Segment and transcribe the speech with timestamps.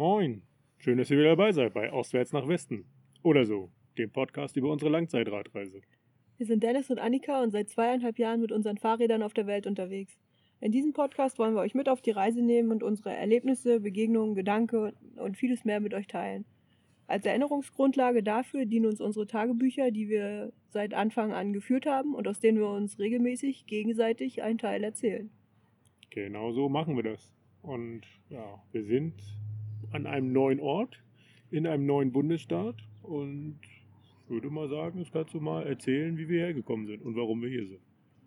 [0.00, 0.40] Moin.
[0.78, 2.86] Schön, dass ihr wieder dabei seid bei Ostwärts nach Westen.
[3.22, 5.82] Oder so, dem Podcast über unsere Langzeitradreise.
[6.38, 9.66] Wir sind Dennis und Annika und seit zweieinhalb Jahren mit unseren Fahrrädern auf der Welt
[9.66, 10.18] unterwegs.
[10.62, 14.34] In diesem Podcast wollen wir euch mit auf die Reise nehmen und unsere Erlebnisse, Begegnungen,
[14.34, 16.46] Gedanken und vieles mehr mit euch teilen.
[17.06, 22.26] Als Erinnerungsgrundlage dafür dienen uns unsere Tagebücher, die wir seit Anfang an geführt haben und
[22.26, 25.28] aus denen wir uns regelmäßig gegenseitig einen Teil erzählen.
[26.08, 27.34] Genau so machen wir das.
[27.60, 29.12] Und ja, wir sind
[29.92, 31.02] an einem neuen Ort,
[31.50, 36.28] in einem neuen Bundesstaat und ich würde mal sagen, das kannst du mal erzählen, wie
[36.28, 37.80] wir hergekommen sind und warum wir hier sind.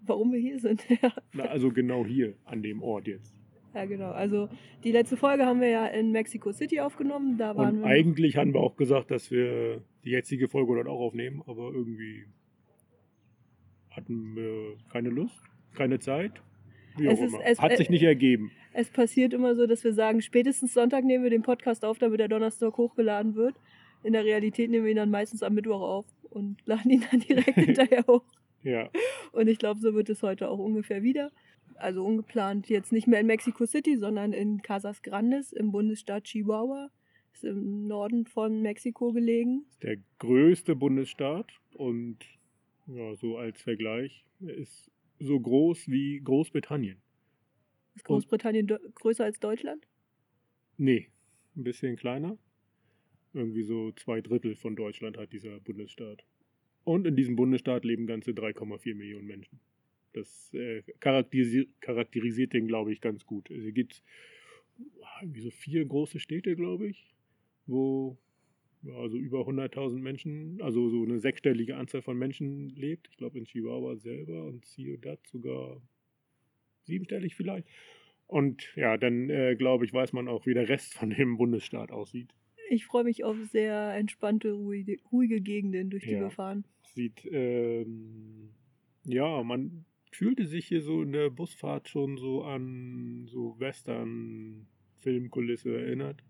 [0.05, 1.13] Warum wir hier sind, ja.
[1.34, 3.34] Na, also genau hier, an dem Ort jetzt.
[3.73, 4.12] Ja, genau.
[4.12, 4.49] Also
[4.84, 7.38] die letzte Folge haben wir ja in Mexico City aufgenommen.
[7.38, 10.88] Da waren Und wir eigentlich haben wir auch gesagt, dass wir die jetzige Folge dort
[10.88, 12.25] auch aufnehmen, aber irgendwie
[13.89, 15.42] hatten wir keine Lust,
[15.75, 16.33] keine Zeit.
[16.98, 17.45] Wie Es auch ist- immer.
[17.45, 18.52] es- Hat sich nicht ergeben.
[18.73, 22.19] Es passiert immer so, dass wir sagen, spätestens Sonntag nehmen wir den Podcast auf, damit
[22.19, 23.55] der Donnerstag hochgeladen wird.
[24.03, 27.19] In der Realität nehmen wir ihn dann meistens am Mittwoch auf und laden ihn dann
[27.19, 28.23] direkt hinterher hoch.
[28.63, 28.89] Ja,
[29.33, 31.31] Und ich glaube, so wird es heute auch ungefähr wieder.
[31.75, 36.89] Also ungeplant jetzt nicht mehr in Mexico City, sondern in Casas Grandes im Bundesstaat Chihuahua.
[37.33, 39.65] Ist im Norden von Mexiko gelegen.
[39.71, 42.17] ist der größte Bundesstaat und
[42.87, 47.02] ja, so als Vergleich er ist so groß wie Großbritannien.
[47.95, 49.88] Ist Großbritannien größer als Deutschland?
[50.77, 51.09] Nee,
[51.55, 52.38] ein bisschen kleiner.
[53.33, 56.23] Irgendwie so zwei Drittel von Deutschland hat dieser Bundesstaat.
[56.83, 59.59] Und in diesem Bundesstaat leben ganze 3,4 Millionen Menschen.
[60.14, 63.49] Das äh, charakterisi charakterisiert den, glaube ich, ganz gut.
[63.49, 64.03] Also hier gibt es
[65.21, 67.14] irgendwie so vier große Städte, glaube ich,
[67.66, 68.17] wo
[68.86, 73.08] also über 100.000 Menschen, also so eine sechsstellige Anzahl von Menschen lebt.
[73.09, 75.81] Ich glaube in Chihuahua selber und Ciudad sogar
[76.86, 77.67] siebenstellig vielleicht.
[78.27, 81.92] Und ja, dann äh, glaube ich, weiß man auch, wie der Rest von dem Bundesstaat
[81.92, 82.33] aussieht.
[82.70, 86.22] Ich freue mich auf sehr entspannte, ruhige, ruhige Gegenden, durch die Ja.
[86.22, 86.64] wir fahren.
[86.95, 88.49] Sieht, ähm,
[89.04, 96.23] ja, man fühlte sich hier so in der Busfahrt schon so an so Western-Filmkulisse erinnert.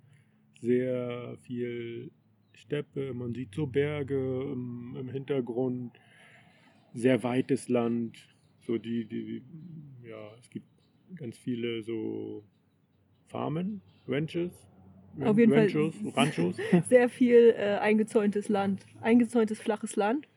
[0.59, 2.11] Sehr viel
[2.53, 5.91] Steppe, man sieht so Berge im, im Hintergrund,
[6.93, 8.32] sehr weites Land.
[8.65, 9.41] So die, die,
[10.07, 10.65] ja, es gibt
[11.15, 12.43] ganz viele so
[13.27, 14.51] Farmen, Ranches.
[15.21, 15.63] Auf jeden Fall.
[15.63, 16.57] Ranchos, Ranchos.
[16.87, 18.85] Sehr viel äh, eingezäuntes Land.
[19.01, 20.27] Eingezäuntes flaches Land.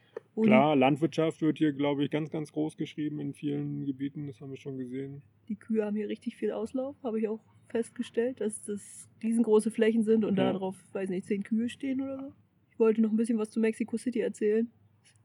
[0.43, 4.27] Klar, Landwirtschaft wird hier, glaube ich, ganz, ganz groß geschrieben in vielen Gebieten.
[4.27, 5.23] Das haben wir schon gesehen.
[5.49, 10.03] Die Kühe haben hier richtig viel Auslauf, habe ich auch festgestellt, dass das riesengroße Flächen
[10.05, 10.53] sind und Ja.
[10.53, 12.33] darauf, weiß nicht, zehn Kühe stehen oder so.
[12.71, 14.71] Ich wollte noch ein bisschen was zu Mexico City erzählen.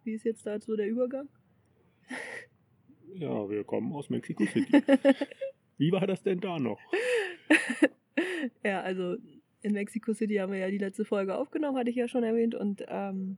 [0.05, 1.27] Wie ist jetzt da so der Übergang?
[3.15, 4.71] Ja, wir kommen aus Mexico City.
[5.77, 6.79] Wie war das denn da noch?
[8.63, 9.15] ja, also
[9.61, 12.55] in Mexico City haben wir ja die letzte Folge aufgenommen, hatte ich ja schon erwähnt.
[12.55, 13.37] Und ähm,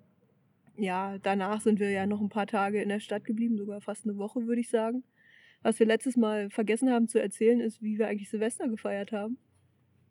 [0.77, 4.05] ja, danach sind wir ja noch ein paar Tage in der Stadt geblieben, sogar fast
[4.05, 5.03] eine Woche, würde ich sagen.
[5.61, 9.37] Was wir letztes Mal vergessen haben zu erzählen, ist, wie wir eigentlich Silvester gefeiert haben.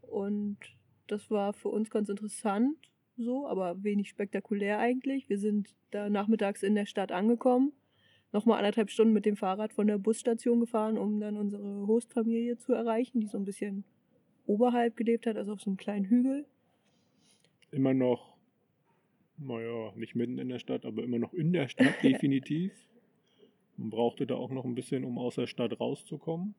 [0.01, 0.59] Und
[1.07, 2.77] das war für uns ganz interessant,
[3.17, 5.29] so, aber wenig spektakulär eigentlich.
[5.29, 7.73] Wir sind da nachmittags in der Stadt angekommen,
[8.33, 12.73] nochmal anderthalb Stunden mit dem Fahrrad von der Busstation gefahren, um dann unsere Hostfamilie zu
[12.73, 13.85] erreichen, die so ein bisschen
[14.47, 16.47] oberhalb gelebt hat, also auf so einem kleinen Hügel.
[17.71, 18.37] Immer noch,
[19.39, 22.73] naja, nicht mitten in der Stadt, aber immer noch in der Stadt, definitiv.
[23.77, 26.55] Man brauchte da auch noch ein bisschen, um aus der Stadt rauszukommen.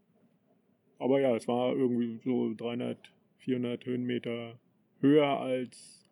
[0.99, 2.97] Aber ja, es war irgendwie so 300,
[3.39, 4.59] 400 Höhenmeter
[5.01, 6.07] höher als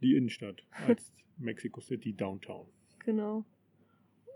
[0.00, 2.66] die Innenstadt, als Mexico City Downtown.
[3.00, 3.44] Genau.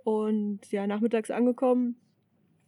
[0.05, 1.97] Und ja, nachmittags angekommen.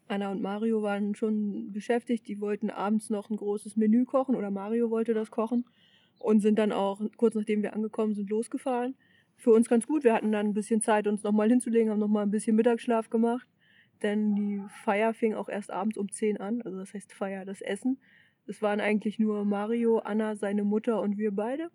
[0.08, 2.28] Anna und Mario waren schon beschäftigt.
[2.28, 5.64] Die wollten abends noch ein großes Menü kochen oder Mario wollte das kochen
[6.18, 8.94] und sind dann auch kurz nachdem wir angekommen sind losgefahren.
[9.36, 10.04] Für uns ganz gut.
[10.04, 13.48] Wir hatten dann ein bisschen Zeit, uns nochmal hinzulegen, haben nochmal ein bisschen Mittagsschlaf gemacht.
[14.02, 16.62] Denn die Feier fing auch erst abends um 10 an.
[16.62, 17.98] Also das heißt Feier, das Essen.
[18.46, 21.70] Es waren eigentlich nur Mario, Anna, seine Mutter und wir beide.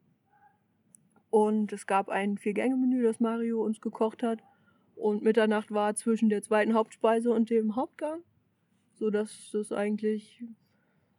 [1.30, 4.42] Und es gab ein Vier-Gänge-Menü, das Mario uns gekocht hat.
[4.98, 8.22] Und Mitternacht war zwischen der zweiten Hauptspeise und dem Hauptgang.
[8.96, 10.44] Sodass das eigentlich,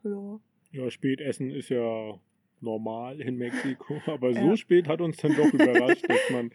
[0.02, 0.40] ja,
[0.72, 2.18] Ja, Spätessen ist ja
[2.60, 4.56] normal in Mexiko, aber so Ja.
[4.56, 6.50] spät hat uns dann doch überrascht, dass man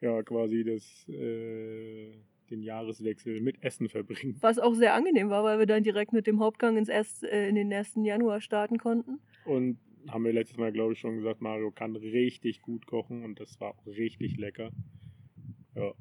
[0.00, 2.12] ja quasi das, äh,
[2.50, 4.42] den Jahreswechsel mit Essen verbringt.
[4.42, 7.48] was auch sehr angenehm war, weil wir dann direkt mit dem Hauptgang ins erst, äh,
[7.48, 8.04] in den 1.
[8.04, 9.20] Januar starten konnten.
[9.44, 9.78] Und
[10.08, 13.60] haben wir letztes Mal, glaube ich, schon gesagt, Mario kann richtig gut kochen und das
[13.60, 14.70] war auch richtig lecker.
[15.74, 15.92] Ja,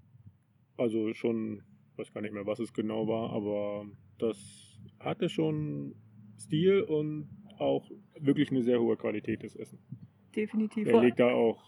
[0.78, 1.64] also schon,
[1.98, 3.86] weiß gar nicht mehr, was es genau war, aber
[4.20, 5.96] das hatte schon
[6.40, 7.90] Stil und auch
[8.20, 9.80] wirklich eine sehr hohe Qualität, das Essen.
[10.36, 10.88] Definitiv.
[10.88, 11.64] Er legt da auch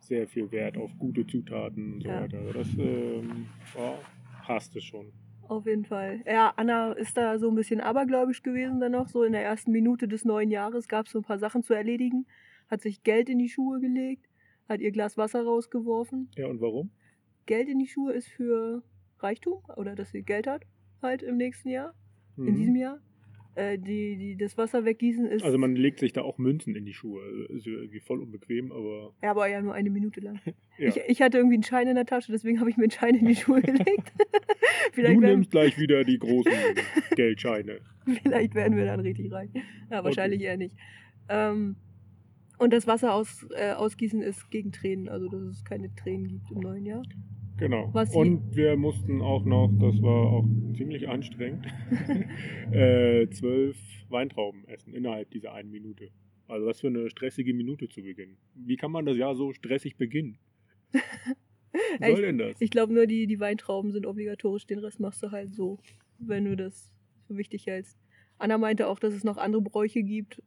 [0.00, 2.22] sehr viel Wert auf gute Zutaten und so Ja.
[2.22, 2.52] weiter.
[2.52, 3.46] Das ähm,
[3.76, 3.98] ja,
[4.44, 5.12] passt es schon.
[5.48, 6.22] Auf jeden Fall.
[6.26, 9.08] Ja, Anna ist da so ein bisschen abergläubisch gewesen dann noch.
[9.08, 11.72] So in der ersten Minute des neuen Jahres gab es so ein paar Sachen zu
[11.74, 12.26] erledigen.
[12.68, 14.28] Hat sich Geld in die Schuhe gelegt,
[14.68, 16.30] hat ihr Glas Wasser rausgeworfen.
[16.36, 16.90] Ja, und warum?
[17.46, 18.82] Geld in die Schuhe ist für
[19.20, 20.62] Reichtum oder dass sie Geld hat
[21.02, 21.94] halt im nächsten Jahr,
[22.36, 22.56] in Mhm.
[22.56, 23.00] diesem Jahr.
[23.54, 26.84] Äh, die, die, das Wasser weggießen ist Also man legt sich da auch Münzen in
[26.84, 27.22] die Schuhe.
[27.48, 30.40] Ist irgendwie voll unbequem, aber ja, aber ja nur eine Minute lang.
[30.78, 30.88] ja.
[30.88, 33.14] Ich, ich hatte irgendwie einen Schein in der Tasche, deswegen habe ich mir einen Schein
[33.14, 34.12] in die Schuhe gelegt.
[34.94, 36.52] du nimmst gleich wieder die großen
[37.14, 37.78] Geldscheine.
[38.22, 39.48] vielleicht werden wir dann richtig reich.
[39.90, 40.74] Ja, wahrscheinlich eher nicht.
[41.30, 41.76] Ähm,
[42.58, 46.50] und das Wasser aus, äh, ausgießen ist gegen Tränen, also dass es keine Tränen gibt
[46.50, 47.02] im neuen Jahr.
[47.58, 47.88] Genau.
[47.92, 50.44] Was und wir mussten auch noch, das war auch
[50.76, 51.66] ziemlich anstrengend,
[52.70, 53.78] äh, zwölf
[54.10, 56.10] Weintrauben essen innerhalb dieser einen Minute.
[56.48, 58.36] Also was für eine stressige Minute zu Beginn.
[58.54, 60.38] Wie kann man das Jahr so stressig beginnen?
[60.92, 62.60] Was soll denn das?
[62.60, 65.78] Ich glaube nur, die, die Weintrauben sind obligatorisch, den Rest machst du halt so,
[66.18, 66.92] wenn du das
[67.26, 67.98] für wichtig hältst.
[68.38, 70.42] Anna meinte auch, dass es noch andere Bräuche gibt,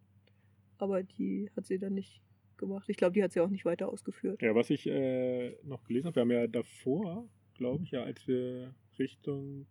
[0.79, 2.21] aber die hat sie dann nicht
[2.57, 2.89] gemacht.
[2.89, 4.41] Ich glaube, die hat sie auch nicht weiter ausgeführt.
[4.41, 8.27] Ja, was ich äh, noch gelesen habe, wir haben ja davor, glaube ich, ja, als
[8.27, 9.65] wir Richtung,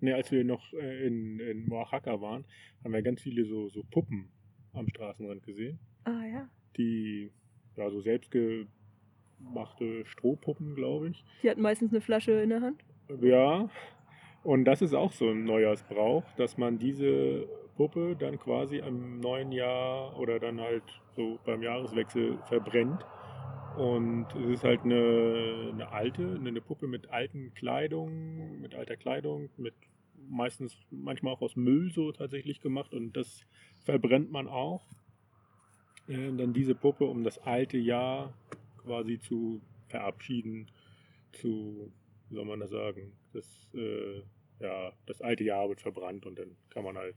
[0.00, 2.44] ne, als wir noch äh, in, in Oaxaca waren,
[2.84, 4.30] haben wir ganz viele so, so Puppen
[4.72, 6.48] am Straßenrand gesehen, Ah ja.
[6.76, 7.30] die,
[7.76, 8.68] ja, so selbstgemachte
[10.06, 11.24] Strohpuppen, glaube ich.
[11.42, 12.82] Die hatten meistens eine Flasche in der Hand.
[13.20, 13.68] Ja,
[14.44, 19.52] und das ist auch so ein Neujahrsbrauch, dass man diese Puppe dann quasi am neuen
[19.52, 20.84] Jahr oder dann halt
[21.16, 23.04] so beim Jahreswechsel verbrennt.
[23.76, 29.48] Und es ist halt eine, eine alte, eine Puppe mit alten Kleidung, mit alter Kleidung,
[29.56, 29.74] mit
[30.28, 33.46] meistens manchmal auch aus Müll so tatsächlich gemacht und das
[33.84, 34.86] verbrennt man auch.
[36.08, 38.34] Äh, dann diese Puppe, um das alte Jahr
[38.78, 40.70] quasi zu verabschieden,
[41.32, 41.92] zu,
[42.28, 44.22] wie soll man das sagen, das, äh,
[44.60, 47.16] ja, das alte Jahr wird verbrannt und dann kann man halt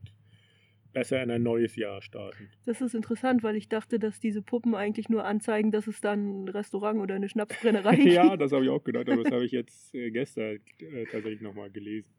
[0.95, 2.49] besser in ein neues Jahr starten.
[2.65, 6.45] Das ist interessant, weil ich dachte, dass diese Puppen eigentlich nur anzeigen, dass es dann
[6.45, 8.13] ein Restaurant oder eine Schnapsbrennerei gibt.
[8.13, 11.41] ja, das habe ich auch gedacht, aber das habe ich jetzt äh, gestern äh, tatsächlich
[11.41, 12.09] nochmal gelesen,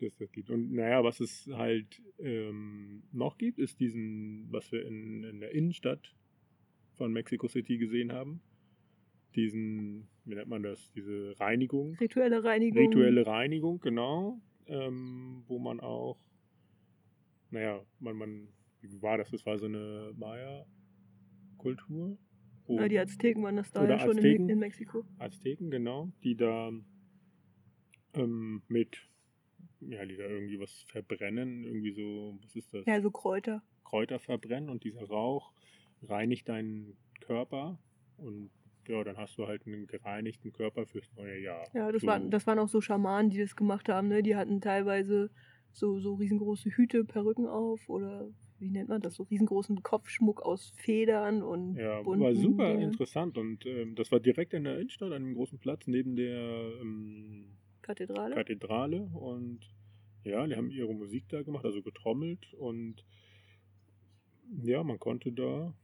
[0.00, 0.48] dass das gibt.
[0.48, 5.50] Und naja, was es halt ähm, noch gibt, ist diesen, was wir in, in der
[5.50, 6.14] Innenstadt
[6.94, 8.40] von Mexico City gesehen haben.
[9.34, 11.96] Diesen, wie nennt man das, diese Reinigung.
[11.96, 12.80] Rituelle Reinigung.
[12.80, 14.40] Rituelle Reinigung, genau.
[14.68, 16.16] Ähm, wo man auch,
[17.54, 18.48] naja, man, man,
[18.80, 19.30] wie war das?
[19.30, 22.18] Das war so eine Maya-Kultur.
[22.66, 24.48] Ja, die Azteken waren das da ja schon in, Azteken.
[24.48, 25.04] in Mexiko.
[25.18, 26.70] Azteken, genau, die da
[28.14, 28.98] ähm, mit,
[29.80, 32.84] ja, die da irgendwie was verbrennen, irgendwie so, was ist das?
[32.86, 33.62] Ja, so Kräuter.
[33.84, 35.52] Kräuter verbrennen und dieser Rauch
[36.02, 37.78] reinigt deinen Körper
[38.16, 38.50] und
[38.88, 41.66] ja, dann hast du halt einen gereinigten Körper fürs neue Jahr.
[41.72, 44.08] Ja, das, so, waren, das waren auch so Schamanen, die das gemacht haben.
[44.08, 44.22] Ne?
[44.22, 45.30] Die hatten teilweise
[45.74, 48.28] so, so riesengroße Hüte, Perücken auf oder
[48.58, 49.14] wie nennt man das?
[49.14, 52.90] So riesengroßen Kopfschmuck aus Federn und Ja, war super Dingen.
[52.90, 56.72] interessant und ähm, das war direkt in der Innenstadt, an einem großen Platz neben der
[56.80, 57.46] ähm,
[57.82, 58.34] Kathedrale.
[58.34, 59.60] Kathedrale und
[60.24, 63.04] ja, die haben ihre Musik da gemacht, also getrommelt und
[64.62, 65.74] ja, man konnte da,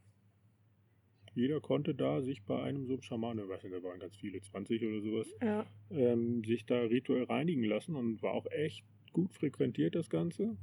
[1.35, 4.17] jeder konnte da sich bei einem so einem Schamanen, ich weiß nicht, da waren ganz
[4.17, 5.67] viele, 20 oder sowas, ja.
[5.91, 10.57] ähm, sich da rituell reinigen lassen und war auch echt gut frequentiert das Ganze.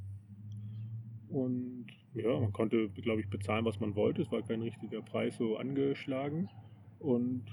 [1.29, 4.21] Und ja, man konnte, glaube ich, bezahlen, was man wollte.
[4.21, 6.49] Es war kein richtiger Preis so angeschlagen.
[6.99, 7.43] Und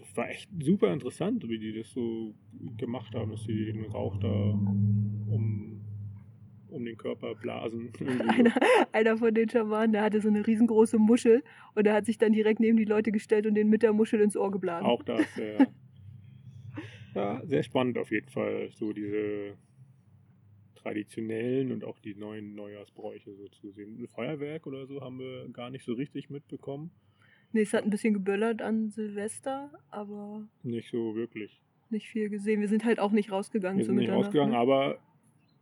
[0.00, 2.34] es war echt super interessant, wie die das so
[2.76, 5.84] gemacht haben, dass sie den Rauch da um,
[6.68, 7.92] um den Körper blasen.
[8.28, 8.54] Einer,
[8.92, 11.42] einer von den Schamanen, der hatte so eine riesengroße Muschel
[11.74, 14.20] und der hat sich dann direkt neben die Leute gestellt und den mit der Muschel
[14.20, 14.86] ins Ohr geblasen.
[14.86, 15.66] Auch das, ja.
[17.14, 17.46] ja.
[17.46, 19.56] Sehr spannend auf jeden Fall, so diese
[20.84, 23.98] traditionellen und auch die neuen Neujahrsbräuche so zu sehen.
[23.98, 26.90] Ein Feuerwerk oder so haben wir gar nicht so richtig mitbekommen.
[27.52, 31.60] Nee, es hat ein bisschen geböllert an Silvester, aber Nicht so wirklich.
[31.88, 32.60] nicht viel gesehen.
[32.60, 34.58] Wir sind halt auch nicht rausgegangen Wir sind nicht rausgegangen, ne?
[34.58, 34.98] aber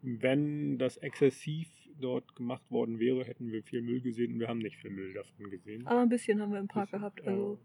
[0.02, 1.68] wenn das exzessiv
[2.00, 5.12] dort gemacht worden wäre, hätten wir viel Müll gesehen und wir haben nicht viel Müll
[5.12, 5.86] davon gesehen.
[5.86, 7.20] Aber ein bisschen haben wir im Park gehabt.
[7.20, 7.26] ja.
[7.26, 7.58] Also,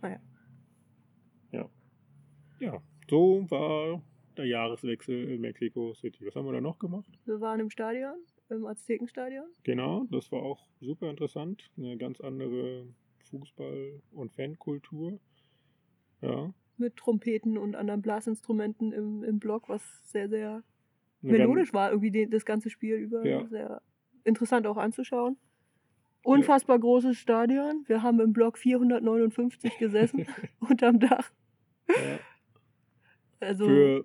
[0.00, 0.20] naja.
[2.60, 4.00] Ja, so war
[4.38, 6.26] der Jahreswechsel in Mexico City.
[6.26, 7.08] Was haben wir da noch gemacht?
[7.24, 8.14] Wir waren im Stadion,
[8.48, 9.46] im Aztekenstadion.
[9.62, 11.70] Genau, das war auch super interessant.
[11.76, 12.86] Eine ganz andere
[13.30, 15.18] Fußball- und Fankultur.
[16.20, 16.54] Ja.
[16.76, 20.62] mit Trompeten und anderen Blasinstrumenten im, im Block, was sehr, sehr
[21.22, 23.26] Eine melodisch war, irgendwie den, das ganze Spiel über.
[23.26, 23.44] Ja.
[23.48, 23.82] Sehr
[24.24, 25.36] interessant auch anzuschauen.
[26.24, 27.82] Unfassbar großes Stadion.
[27.88, 30.26] Wir haben im Block 459 gesessen,
[30.60, 31.32] unterm Dach.
[31.88, 32.20] Ja.
[33.40, 34.04] Also Für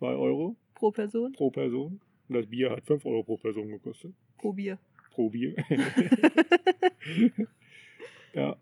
[0.00, 2.00] 2 Euro pro Person, pro Person.
[2.28, 4.12] Und das Bier hat 5 Euro pro Person gekostet.
[4.38, 4.78] pro Bier.
[5.12, 5.54] Pro Bier.
[8.34, 8.56] ja.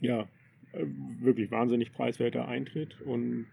[0.00, 0.20] Ja.
[0.72, 0.84] äh,
[1.20, 3.46] Wirklich wahnsinnig preiswerter Eintritt und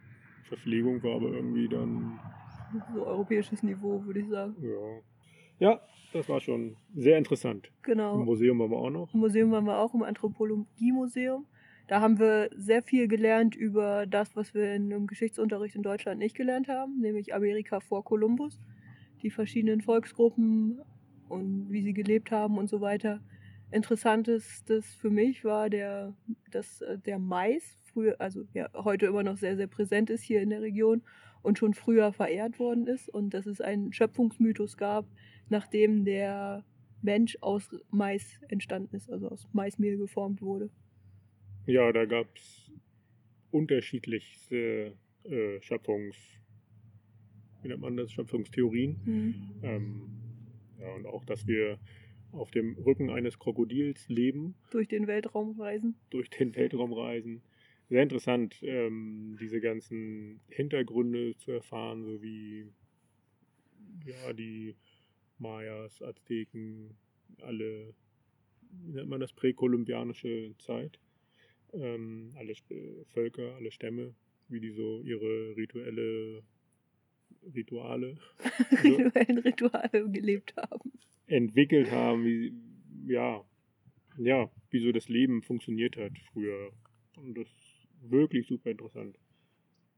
[0.48, 2.20] Verpflegung war aber irgendwie dann,
[2.94, 4.56] so europäisches Niveau, würde ich sagen.
[4.62, 5.00] ja.
[5.60, 5.80] Ja,
[6.12, 7.68] das war schon sehr interessant.
[7.68, 8.18] Im Genau.
[8.18, 9.14] Museum waren wir auch noch.
[9.14, 11.46] Im Museum waren wir auch im Anthropologie-Museum.
[11.88, 16.20] Da haben wir sehr viel gelernt über das, was wir in einem Geschichtsunterricht in Deutschland
[16.20, 18.60] nicht gelernt haben, nämlich Amerika vor Kolumbus,
[19.22, 20.82] die verschiedenen Volksgruppen
[21.28, 23.20] und wie sie gelebt haben und so weiter.
[23.72, 26.14] Interessantestes für mich war der,
[26.52, 30.42] dass äh, der Mais früher, also ja, heute immer noch sehr, sehr präsent ist hier
[30.42, 31.02] in der Region
[31.42, 35.06] und schon früher verehrt worden ist und dass es einen Schöpfungsmythos gab,
[35.50, 36.64] nachdem der
[37.02, 40.70] Mensch aus Mais entstanden ist, also aus Maismehl geformt wurde.
[41.66, 42.72] Ja, da gab es
[43.52, 46.18] unterschiedlichste äh, Schöpfungs...
[47.62, 48.12] Wie nennt man das?
[48.12, 48.98] Schöpfungstheorien.
[49.06, 49.36] Mhm.
[49.64, 50.02] Ähm,
[50.82, 51.80] ja, und auch, dass wir
[52.34, 55.96] auf dem Rücken eines Krokodils leben, Durch den Weltraum reisen.
[56.10, 57.42] durch den Weltraum reisen.
[57.90, 62.66] Sehr interessant, ähm, diese ganzen Hintergründe zu erfahren, so wie
[64.06, 64.76] ja, die
[65.38, 66.98] Mayas, Azteken,
[67.42, 67.94] alle,
[68.84, 71.00] wie nennt man das, präkolumbianische Zeit.
[71.74, 72.54] Ähm, alle
[73.14, 74.14] Völker, alle Stämme,
[74.48, 76.44] wie die so ihre rituelle
[77.56, 78.18] Rituale
[78.84, 80.92] rituellen Rituale gelebt haben.
[81.28, 82.54] entwickelt haben, wie,
[83.08, 83.44] ja,
[84.18, 86.72] ja, wie so das Leben funktioniert hat früher.
[87.18, 89.18] Und das ist wirklich super interessant.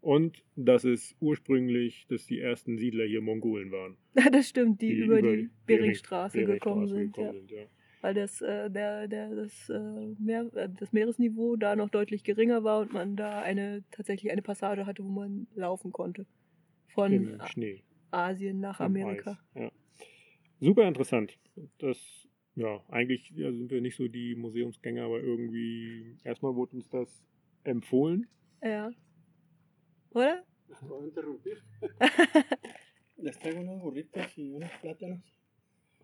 [0.01, 3.97] Und dass es ursprünglich, dass die ersten Siedler hier Mongolen waren.
[4.31, 7.17] Das stimmt, die, über, die Beringstraße, Bering- gekommen Beringstraße sind.
[7.17, 7.23] Ja.
[7.25, 7.65] gekommen sind, ja.
[8.01, 12.63] Weil das, äh, der, der, das, äh, Meer, äh, das Meeresniveau da noch deutlich geringer
[12.63, 16.25] war und man da eine tatsächlich eine Passage hatte, wo man laufen konnte.
[16.87, 17.83] Von Im Schnee.
[18.11, 19.39] Asien nach im Amerika.
[19.53, 19.71] Eis, Ja.
[20.59, 21.37] Super interessant.
[21.79, 21.97] Das,
[22.55, 27.09] ja, eigentlich ja, sind wir nicht so die Museumsgänger, aber irgendwie, erstmal wurde uns das
[27.63, 28.27] empfohlen.
[28.63, 28.91] Ja.
[30.11, 30.43] Oder?
[30.67, 31.57] ¿Puedo interrumpir?
[33.17, 35.21] Les traigo unos burritos y unos plátanos.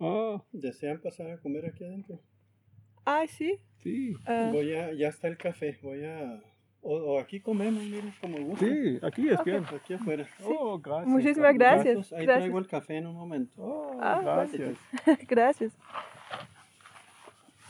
[0.01, 2.19] Ah, ¿Desean pasar a comer aquí adentro?
[3.05, 3.59] Ah, sí.
[3.77, 4.15] sí.
[4.27, 6.41] Äh, Voy a, ya está el café, voy a...
[6.83, 8.65] O, o aquí comemos, miren, como gusta.
[8.65, 9.45] Sí, aquí es Ok.
[9.45, 9.63] bien.
[9.71, 10.25] Aquí afuera.
[10.43, 11.07] Oh, gracias.
[11.07, 11.95] Muchísimas gracias.
[11.97, 12.43] Vasos, Ahí gracias.
[12.45, 13.53] traigo el café en un momento.
[13.61, 14.77] Oh, Ah, gracias.
[15.27, 15.73] Gracias.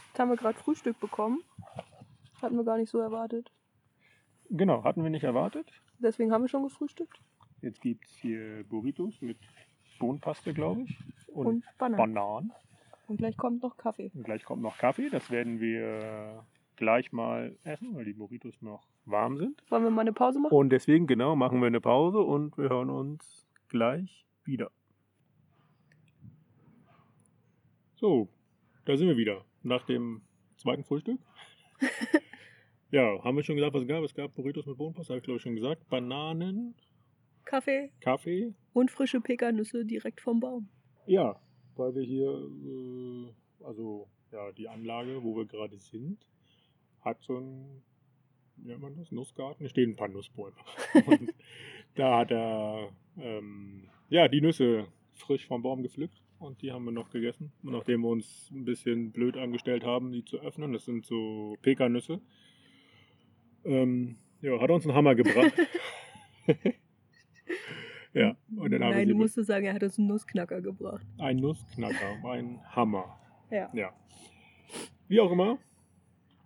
[0.07, 1.43] Jetzt haben wir gerade Frühstück bekommen.
[2.41, 3.51] Hatten wir gar nicht so erwartet.
[4.49, 5.69] Genau, hatten wir nicht erwartet.
[5.99, 7.19] Deswegen haben wir schon gefrühstückt.
[7.61, 9.37] Jetzt gibt es hier Burritos mit
[10.01, 10.97] Bohnenpaste, glaube ich.
[11.27, 12.13] Und, Und Bananen.
[12.13, 12.51] Bananen.
[13.07, 14.11] Und gleich kommt noch Kaffee.
[14.13, 15.09] Und gleich kommt noch Kaffee.
[15.09, 16.43] Das werden wir
[16.75, 19.63] gleich mal essen, weil die Burritos noch warm sind.
[19.69, 20.53] Wollen wir mal eine Pause machen?
[20.53, 24.71] Und deswegen, genau, machen wir eine Pause und wir hören uns gleich wieder.
[27.95, 28.29] So,
[28.85, 29.45] da sind wir wieder.
[29.61, 30.21] Nach dem
[30.57, 31.19] zweiten Frühstück.
[32.91, 34.03] ja, haben wir schon gesagt, was es gab?
[34.03, 35.87] Es gab Burritos mit Bohnenpaste, habe ich glaube ich schon gesagt.
[35.89, 36.73] Bananen,
[37.45, 38.53] Kaffee Kaffee.
[38.73, 40.69] Und frische Pekannüsse direkt vom Baum.
[41.05, 41.39] Ja,
[41.75, 46.25] weil wir hier, äh, also ja, die Anlage, wo wir gerade sind,
[47.01, 47.83] hat so ein,
[48.57, 49.63] wie nennt man das, Nussgarten.
[49.63, 50.55] Da stehen ein paar Nussbäume.
[51.05, 51.33] Und
[51.95, 56.91] da hat er, ähm, ja, die Nüsse frisch vom Baum gepflückt und die haben wir
[56.91, 57.51] noch gegessen.
[57.63, 61.57] Und nachdem wir uns ein bisschen blöd angestellt haben, die zu öffnen, das sind so
[61.61, 62.19] Pekannüsse,
[63.63, 65.53] ähm, ja, hat er uns einen Hammer gebracht.
[68.13, 71.05] ja, und dann Nein, du musst sagen, er hat uns einen Nussknacker gebracht.
[71.17, 73.17] ein Nussknacker, ein Hammer.
[73.49, 73.69] Ja.
[73.73, 73.93] Ja.
[75.07, 75.57] Wie auch immer,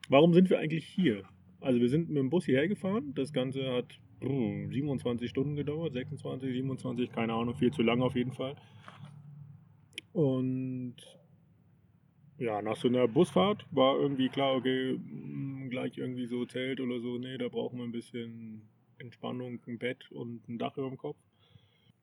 [0.10, 1.24] warum sind wir eigentlich hier?
[1.62, 3.13] Also wir sind mit dem Bus hierher gefahren.
[3.15, 8.15] Das Ganze hat brr, 27 Stunden gedauert, 26, 27, keine Ahnung, viel zu lang auf
[8.15, 8.55] jeden Fall.
[10.13, 10.95] Und
[12.38, 17.00] ja, nach so einer Busfahrt war irgendwie klar, okay, mh, gleich irgendwie so Zelt oder
[17.00, 18.62] so, nee, da brauchen wir ein bisschen
[18.98, 21.17] Entspannung, ein Bett und ein Dach über dem Kopf.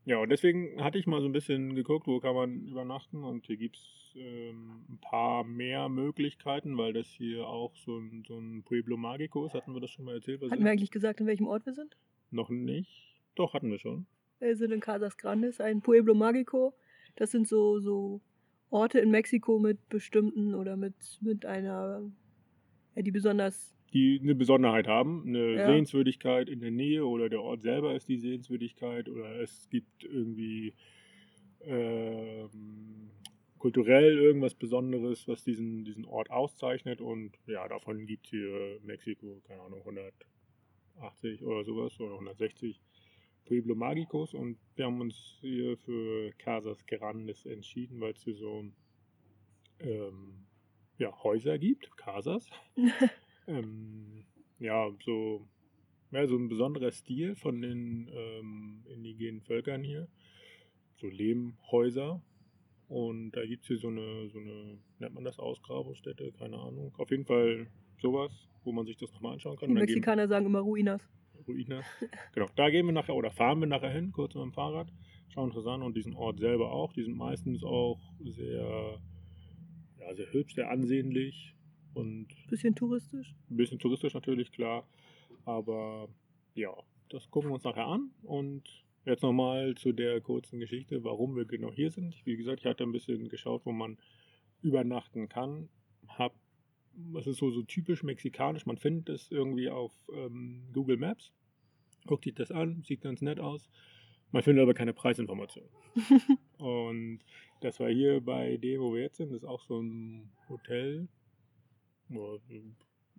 [0.05, 3.47] Ja, und deswegen hatte ich mal so ein bisschen geguckt, wo kann man übernachten und
[3.47, 8.37] hier gibt es ähm, ein paar mehr Möglichkeiten, weil das hier auch so ein, so
[8.37, 9.55] ein Pueblo Magico ist.
[9.55, 10.43] Hatten wir das schon mal erzählt?
[10.43, 11.97] Hatten wir eigentlich gesagt, in welchem Ort wir sind?
[12.31, 13.21] Noch nicht.
[13.37, 14.07] Doch, hatten wir schon.
[14.41, 16.75] Wir sind in Casas Grandes, ein Pueblo Magico.
[17.15, 18.21] Das sind so, so
[18.71, 22.03] Orte in Mexiko mit bestimmten oder mit, mit einer,
[22.97, 25.67] ja, die besonders, Die eine Besonderheit haben, eine Ja.
[25.67, 30.73] Sehenswürdigkeit in der Nähe oder der Ort selber ist die Sehenswürdigkeit oder es gibt irgendwie
[31.65, 33.11] ähm,
[33.59, 37.01] kulturell irgendwas Besonderes, was diesen, diesen Ort auszeichnet.
[37.01, 42.81] Und ja, davon gibt es hier Mexiko, keine Ahnung, 180 oder sowas oder 160
[43.45, 44.35] Pueblo Magicos.
[44.35, 48.65] Und wir haben uns hier für Casas Grandes entschieden, weil es hier so
[49.81, 50.47] ähm,
[50.99, 52.49] ja, Häuser gibt, Casas.
[53.47, 54.25] ähm,
[54.59, 55.47] ja, so,
[56.11, 60.09] ja, so ein besonderer Stil von den ähm, indigenen Völkern hier.
[60.97, 62.23] So Lehmhäuser.
[62.89, 66.33] Und da gibt es hier so eine, so eine, nennt man das Ausgrabungsstätte?
[66.33, 66.95] Keine Ahnung.
[66.99, 67.67] Auf jeden Fall
[68.01, 68.31] sowas,
[68.65, 69.69] wo man sich das nochmal anschauen kann.
[69.71, 71.01] Die dann gehen- Mexikaner sagen immer Ruinas.
[71.49, 71.85] Ruinas.
[72.35, 74.93] Genau, da gehen wir nachher oder fahren wir nachher hin, kurz mit dem Fahrrad,
[75.31, 76.93] schauen uns das an und diesen Ort selber auch.
[76.93, 79.01] Die sind meistens auch sehr,
[79.99, 81.55] ja, sehr hübsch, sehr ansehnlich
[81.95, 83.35] und Bisschen touristisch.
[83.51, 84.87] ein bisschen touristisch natürlich, klar.
[85.45, 86.09] Aber
[86.55, 86.73] ja,
[87.09, 88.11] das gucken wir uns nachher an.
[88.23, 88.63] Und
[89.05, 92.15] jetzt nochmal zu der kurzen Geschichte, warum wir genau hier sind.
[92.25, 93.99] Wie gesagt, ich hatte ein bisschen geschaut, wo man
[94.63, 95.69] übernachten kann.
[96.09, 96.35] Hab,
[97.13, 98.67] das ist so, so typisch mexikanisch.
[98.67, 101.33] Man findet es irgendwie auf ähm, Google Maps.
[102.07, 103.69] Guckt sich das an, sieht ganz nett aus.
[104.33, 105.69] Man findet aber keine Preisinformation.
[106.59, 107.21] Und
[107.61, 111.09] das war hier bei dem, wo wir jetzt sind, das ist auch so ein Hotel.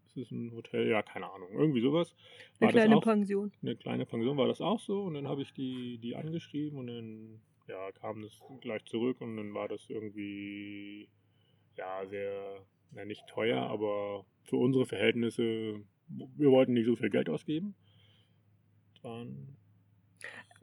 [0.06, 0.88] Ist es ein Hotel?
[0.90, 1.50] Ja, keine Ahnung.
[1.52, 2.14] Irgendwie sowas.
[2.14, 3.52] Eine War das kleine auch- Pension.
[3.62, 6.88] eine kleine Pension war das auch so und dann habe ich die, die angeschrieben und
[6.88, 11.08] dann ja, kam das gleich zurück und dann war das irgendwie
[11.78, 17.30] ja sehr, na nicht teuer, aber für unsere Verhältnisse, wir wollten nicht so viel Geld
[17.30, 17.74] ausgeben.
[18.96, 19.56] Es waren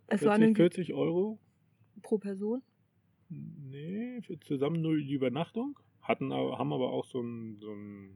[0.09, 1.39] Es waren 40, irgendwie 40 Euro.
[2.03, 2.63] pro Person.
[3.31, 5.79] Nee, für zusammen nur die Übernachtung.
[6.02, 8.11] Hatten haben aber auch so ein, so ein,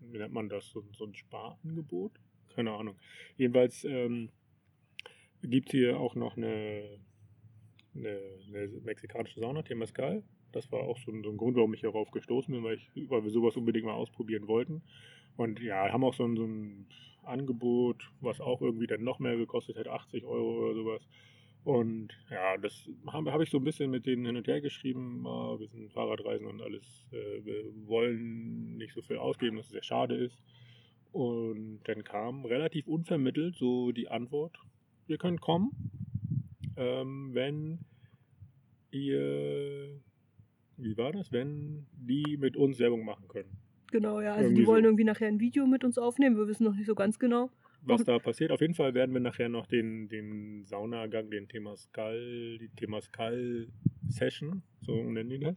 [0.00, 2.12] wie nennt man das, so, so ein Sparangebot?
[2.54, 2.96] Keine Ahnung.
[3.36, 4.30] Jedenfalls ähm,
[5.42, 6.98] gibt es hier auch noch eine,
[7.94, 10.22] eine, eine mexikanische Sauna, Temazcal.
[10.52, 13.10] Das war auch so ein, so ein Grund, warum ich hierauf gestoßen bin, weil, ich,
[13.10, 14.82] weil wir sowas unbedingt mal ausprobieren wollten.
[15.36, 16.86] Und ja, haben auch so ein, so ein
[17.22, 21.08] Angebot, was auch irgendwie dann noch mehr gekostet hat, 80 Euro oder sowas.
[21.64, 25.22] Und ja, das habe hab ich so ein bisschen mit denen hin und her geschrieben.
[25.22, 27.06] wir sind Fahrradreisen und alles.
[27.12, 30.36] Äh, wir wollen nicht so viel ausgeben, dass es sehr schade ist.
[31.12, 34.56] Und dann kam relativ unvermittelt so die Antwort:
[35.06, 35.70] Ihr könnt kommen,
[36.76, 37.80] ähm, wenn
[38.90, 40.00] ihr.
[40.78, 41.30] Wie war das?
[41.30, 43.50] Wenn die mit uns Werbung machen können.
[43.92, 44.32] Genau, ja.
[44.32, 44.88] Also Irgendwie die wollen so.
[44.88, 46.36] irgendwie nachher ein Video mit uns aufnehmen.
[46.36, 47.50] Wir wissen noch nicht so ganz genau.
[47.84, 48.50] Was da passiert.
[48.50, 53.68] Auf jeden Fall werden wir nachher noch den, den Saunagang, den Temascal, die Temascal
[54.08, 55.56] Session, so nennen die das.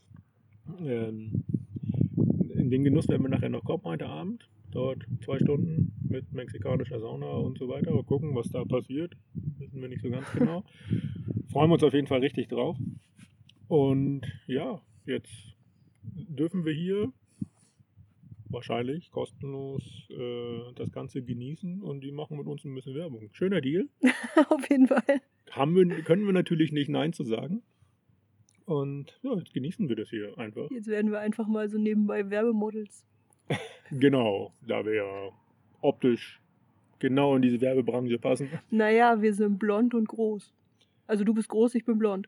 [0.80, 1.44] Ähm,
[2.56, 4.50] in den Genuss werden wir nachher noch kommen heute Abend.
[4.72, 7.94] Dort zwei Stunden mit mexikanischer Sauna und so weiter.
[7.94, 9.16] Mal gucken, was da passiert.
[9.58, 10.64] Wissen wir nicht so ganz genau.
[11.52, 12.78] Freuen wir uns auf jeden Fall richtig drauf.
[13.68, 15.34] Und ja, jetzt
[16.04, 17.12] dürfen wir hier
[18.50, 23.30] wahrscheinlich kostenlos äh, das Ganze genießen und die machen mit uns ein bisschen Werbung.
[23.34, 23.88] Schöner Deal.
[24.50, 25.22] Auf jeden Fall.
[25.52, 27.62] Haben wir, können wir natürlich nicht Nein zu sagen.
[28.66, 30.70] Und ja, jetzt genießen wir das hier einfach.
[30.72, 33.06] Jetzt werden wir einfach mal so nebenbei Werbemodels.
[33.92, 35.30] Genau, da wir ja
[35.82, 36.42] optisch
[36.98, 38.50] genau in diese Werbebranche passen.
[38.72, 40.52] Naja, wir sind blond und groß.
[41.06, 42.28] Also du bist groß, ich bin blond.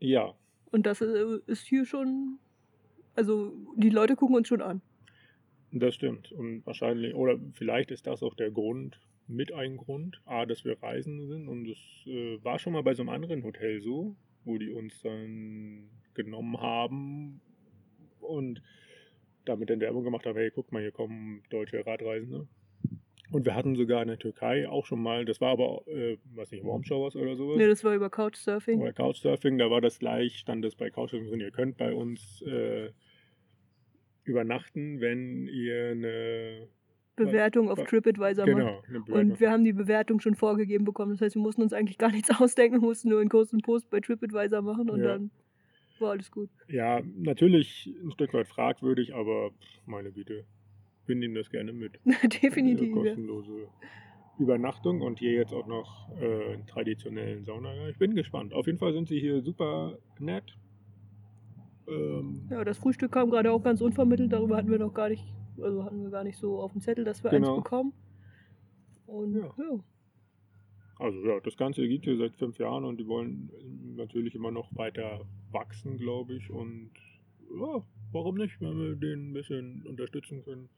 [0.00, 0.34] Ja,
[0.70, 2.38] Und das äh, ist hier schon.
[3.14, 4.80] Also die Leute gucken uns schon an.
[5.80, 6.32] Das stimmt.
[6.32, 10.82] Und wahrscheinlich, oder vielleicht ist das auch der Grund, mit ein Grund, A, dass wir
[10.82, 11.48] Reisende sind.
[11.48, 15.00] Und es äh, war schon mal bei so einem anderen Hotel so, wo die uns
[15.02, 17.40] dann genommen haben
[18.20, 18.62] und
[19.44, 22.46] damit dann Werbung gemacht haben, hey, guck mal, hier kommen deutsche Radreisende.
[23.30, 26.50] Und wir hatten sogar in der Türkei auch schon mal, das war aber, äh, was
[26.50, 27.56] nicht, Warm Showers oder sowas.
[27.56, 28.80] Ne, das war über Couchsurfing.
[28.80, 32.42] Oder Couchsurfing, da war das gleich, stand das bei Couchsurfing drin, ihr könnt bei uns
[32.42, 32.90] äh,
[34.24, 36.68] übernachten, wenn ihr eine
[37.16, 38.56] Bewertung auf TripAdvisor macht.
[38.56, 39.14] genau, Bewertung.
[39.14, 41.12] Und wir haben die Bewertung schon vorgegeben bekommen.
[41.12, 44.00] Das heißt, wir mussten uns eigentlich gar nichts ausdenken, mussten nur einen kurzen Post bei
[44.00, 45.06] TripAdvisor machen und Ja.
[45.14, 45.30] dann
[46.00, 46.50] war alles gut.
[46.68, 49.50] Ja, natürlich ein Stück weit fragwürdig, aber
[49.86, 50.44] meine Güte,
[51.06, 52.00] wir nehmen das gerne mit.
[52.42, 52.88] Definitiv.
[52.92, 53.68] Eine kostenlose
[54.40, 57.88] Übernachtung und hier jetzt auch noch äh, einen traditionellen Saunagang.
[57.90, 58.52] Ich bin gespannt.
[58.52, 60.56] Auf jeden Fall sind sie hier super nett.
[61.88, 64.32] Ähm, ja, das Frühstück kam gerade auch ganz unvermittelt.
[64.32, 65.24] Darüber hatten wir noch gar nicht,
[65.60, 67.54] also hatten wir gar nicht so auf dem Zettel, dass wir Genau.
[67.56, 67.92] eins bekommen.
[69.06, 69.54] Und Ja.
[69.58, 69.80] ja.
[70.98, 73.50] Also ja, das Ganze gibt hier seit fünf Jahren und die wollen
[73.96, 76.50] natürlich immer noch weiter wachsen, glaube ich.
[76.50, 76.92] Und
[77.58, 80.68] ja, warum nicht, wenn wir den ein bisschen unterstützen können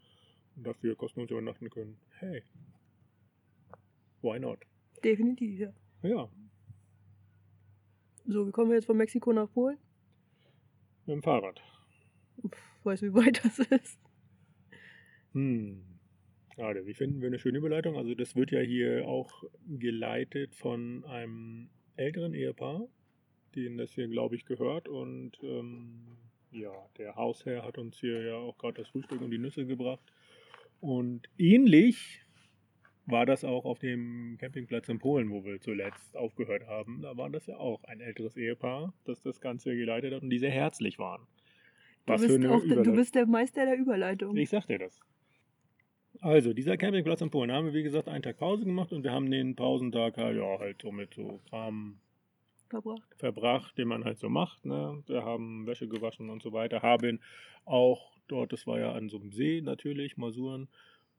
[0.56, 1.98] und dafür kostenlos übernachten können.
[2.18, 2.42] Hey,
[4.22, 4.58] why not?
[5.04, 5.72] definitiv, ja.
[6.02, 6.28] Ja,
[8.24, 9.76] So, wie kommen wir jetzt von Mexiko nach Polen?
[11.06, 11.62] Mit dem Fahrrad.
[12.48, 13.98] Pff, weiß, wie weit das ist.
[15.32, 15.82] Hm.
[16.56, 17.96] Schade, wie finden wir eine schöne Überleitung?
[17.96, 22.88] Also das wird ja hier auch geleitet von einem älteren Ehepaar,
[23.54, 24.88] denen das hier, glaube ich, gehört.
[24.88, 26.16] Und ähm,
[26.50, 30.02] ja, der Hausherr hat uns hier ja auch gerade das Frühstück und die Nüsse gebracht.
[30.80, 32.25] Und ähnlich
[33.06, 37.02] war das auch auf dem Campingplatz in Polen, wo wir zuletzt aufgehört haben.
[37.02, 40.38] Da war das ja auch ein älteres Ehepaar, das das Ganze geleitet hat und die
[40.38, 41.22] sehr herzlich waren.
[42.06, 44.36] Du bist, auch, der- du bist der Meister der Überleitung.
[44.36, 45.00] Ich sag dir das.
[46.20, 49.02] Also, dieser Campingplatz in Polen, da haben wir, wie gesagt, einen Tag Pause gemacht und
[49.04, 51.98] wir haben den Pausentag halt, ja, halt so mit so Kram
[52.70, 53.14] verbracht.
[53.16, 54.64] verbracht, den man halt so macht.
[54.64, 55.02] Ne?
[55.06, 57.20] Wir haben Wäsche gewaschen und so weiter, haben
[57.64, 60.68] auch dort, das war ja an so einem See natürlich, Masuren,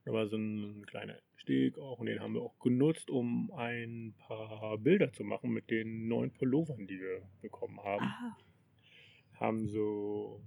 [0.08, 4.14] da war so ein kleiner Steg auch und den haben wir auch genutzt, um ein
[4.18, 8.38] paar Bilder zu machen mit den neuen Pullovern, die wir bekommen haben Ah,
[9.34, 10.42] haben so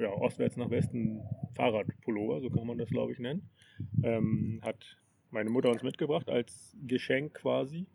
[0.00, 1.22] ja, ostwärts nach Westen
[1.54, 3.48] Fahrradpullover, so kann man das glaube ich nennen.
[4.02, 4.98] Ähm, hat
[5.30, 7.86] meine Mutter uns mitgebracht als Geschenk quasi.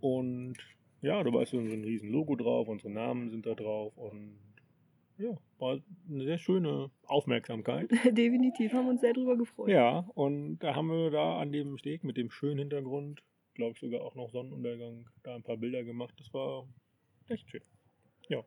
[0.00, 0.58] Und
[1.00, 4.36] ja, da war so ein riesen Logo drauf, unsere Namen sind da drauf und
[5.22, 5.78] ja, war
[6.10, 7.90] eine sehr schöne Aufmerksamkeit.
[8.10, 9.68] definitiv, haben uns sehr drüber gefreut.
[9.68, 13.22] Ja, und da haben wir da an dem Steg mit dem schönen Hintergrund,
[13.54, 16.14] glaube ich sogar auch noch Sonnenuntergang, da ein paar Bilder gemacht.
[16.18, 16.66] Das war
[17.28, 17.62] echt schön.
[18.28, 18.42] Ja.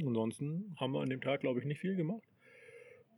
[0.00, 2.22] Ansonsten haben wir an dem Tag, glaube ich, nicht viel gemacht.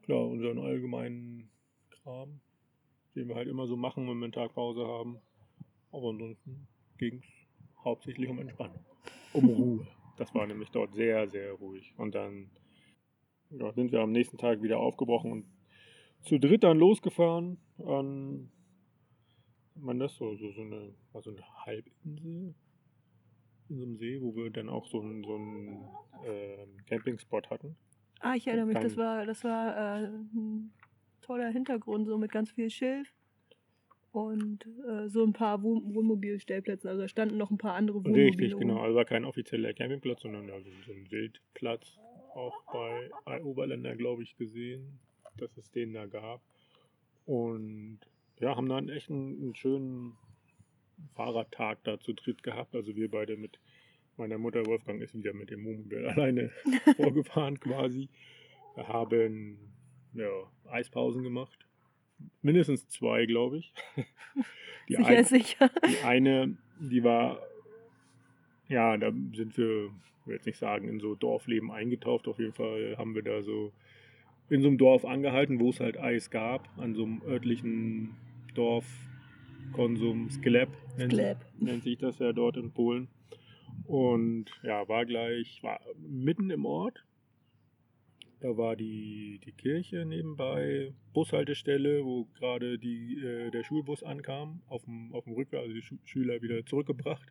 [0.03, 1.51] Klar, unseren allgemeinen
[1.91, 2.41] Kram,
[3.15, 5.19] den wir halt immer so machen, wenn wir einen Tag Pause haben.
[5.93, 6.67] Aber ansonsten
[6.99, 8.85] ging es hauptsächlich um Entspannung.
[9.33, 9.87] Um Ruhe.
[10.19, 11.95] Das war nämlich dort sehr, sehr ruhig.
[11.97, 12.51] Und dann
[13.51, 15.47] ja, sind wir am nächsten Tag wieder aufgebrochen und
[16.23, 18.51] zu dritt dann losgefahren an
[19.81, 22.55] man das so, so, so eine, war so eine Halbinsel
[23.69, 25.89] in so einem See, wo wir dann auch so einen, so einen
[26.25, 27.77] ähm, Campingspot hatten.
[28.21, 30.73] Ah, ich erinnere mich, das war, das war äh, ein
[31.21, 33.15] toller Hintergrund, so mit ganz viel Schilf
[34.13, 36.89] und äh, so ein paar Wohn Wohnmobilstellplätzen.
[36.89, 38.27] Also da standen noch ein paar andere Wohnmobile.
[38.27, 38.81] Richtig, genau.
[38.81, 41.99] Also war kein offizieller Campingplatz, sondern ja, so, ein Wildplatz.
[42.35, 44.99] Auch bei bei Oberländer, glaube ich, gesehen,
[45.37, 46.41] dass es den da gab.
[47.27, 48.01] Und
[48.41, 50.17] ja, haben dann echt einen, einen schönen
[51.15, 52.75] Fahrradtag da zu dritt gehabt.
[52.75, 53.59] Also wir beide mit
[54.17, 56.51] meiner Mutter Wolfgang ist wieder mit dem Wohnmobil alleine
[56.97, 58.09] vorgefahren quasi.
[58.75, 59.59] Wir haben
[60.15, 60.29] ja,
[60.71, 61.68] Eispausen gemacht.
[62.43, 63.73] Mindestens zwei, glaube ich.
[64.89, 65.71] Die Sicher, ein- sicher.
[65.87, 67.41] die eine, die war,
[68.69, 69.87] ja, da sind wir,
[70.23, 72.27] ich will jetzt nicht sagen, in so Dorfleben eingetaucht.
[72.27, 73.73] Auf jeden Fall haben wir da so
[74.49, 78.17] in so einem Dorf angehalten, wo es halt Eis gab, an so einem örtlichen
[78.55, 81.37] Dorfkonsum, Sklep nennt, Sklep.
[81.61, 83.09] nennt sich das ja dort in Polen.
[83.87, 87.05] Und ja, war gleich, war mitten im Ort.
[88.41, 94.85] Da war die, die Kirche nebenbei, Bushaltestelle, wo gerade die, äh, der Schulbus ankam, auf
[94.85, 97.27] dem, auf dem Rückweg, also die Schu Schüler wieder zurückgebracht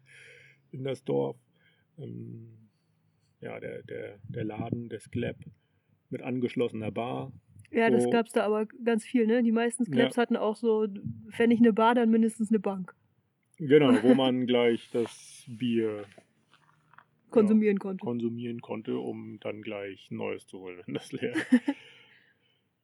[0.72, 1.38] in das Dorf.
[1.98, 2.70] Ähm,
[3.40, 5.38] ja, der, der, der Laden, der Sklep
[6.10, 7.32] mit angeschlossener Bar.
[7.72, 9.44] Ja, das wo- gab's da aber ganz viel, ne?
[9.44, 10.88] Die meisten Sklaps hatten auch so,
[11.38, 12.94] wenn nicht eine Bar, dann mindestens eine Bank
[13.60, 16.04] Genau, wo man gleich das Bier
[17.30, 18.04] konsumieren konnte.
[18.04, 21.48] konsumieren konnte, um dann gleich Neues zu holen, wenn das leer ist.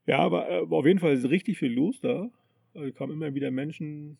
[0.05, 2.29] Ja, aber äh, auf jeden Fall richtig viel los da.
[2.73, 4.17] Also kamen immer wieder Menschen,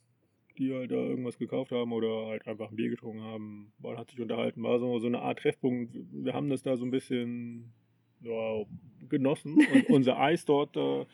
[0.58, 3.74] die halt da irgendwas gekauft haben oder halt einfach ein Bier getrunken haben.
[3.80, 5.98] Man hat sich unterhalten, war so, so eine Art Treffpunkt.
[6.12, 7.74] Wir haben das da so ein bisschen
[8.22, 8.64] ja,
[9.10, 11.06] genossen und unser Eis dort äh,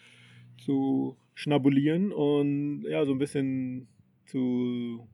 [0.57, 3.87] zu schnabulieren und ja, so ein bisschen
[4.25, 5.07] zu,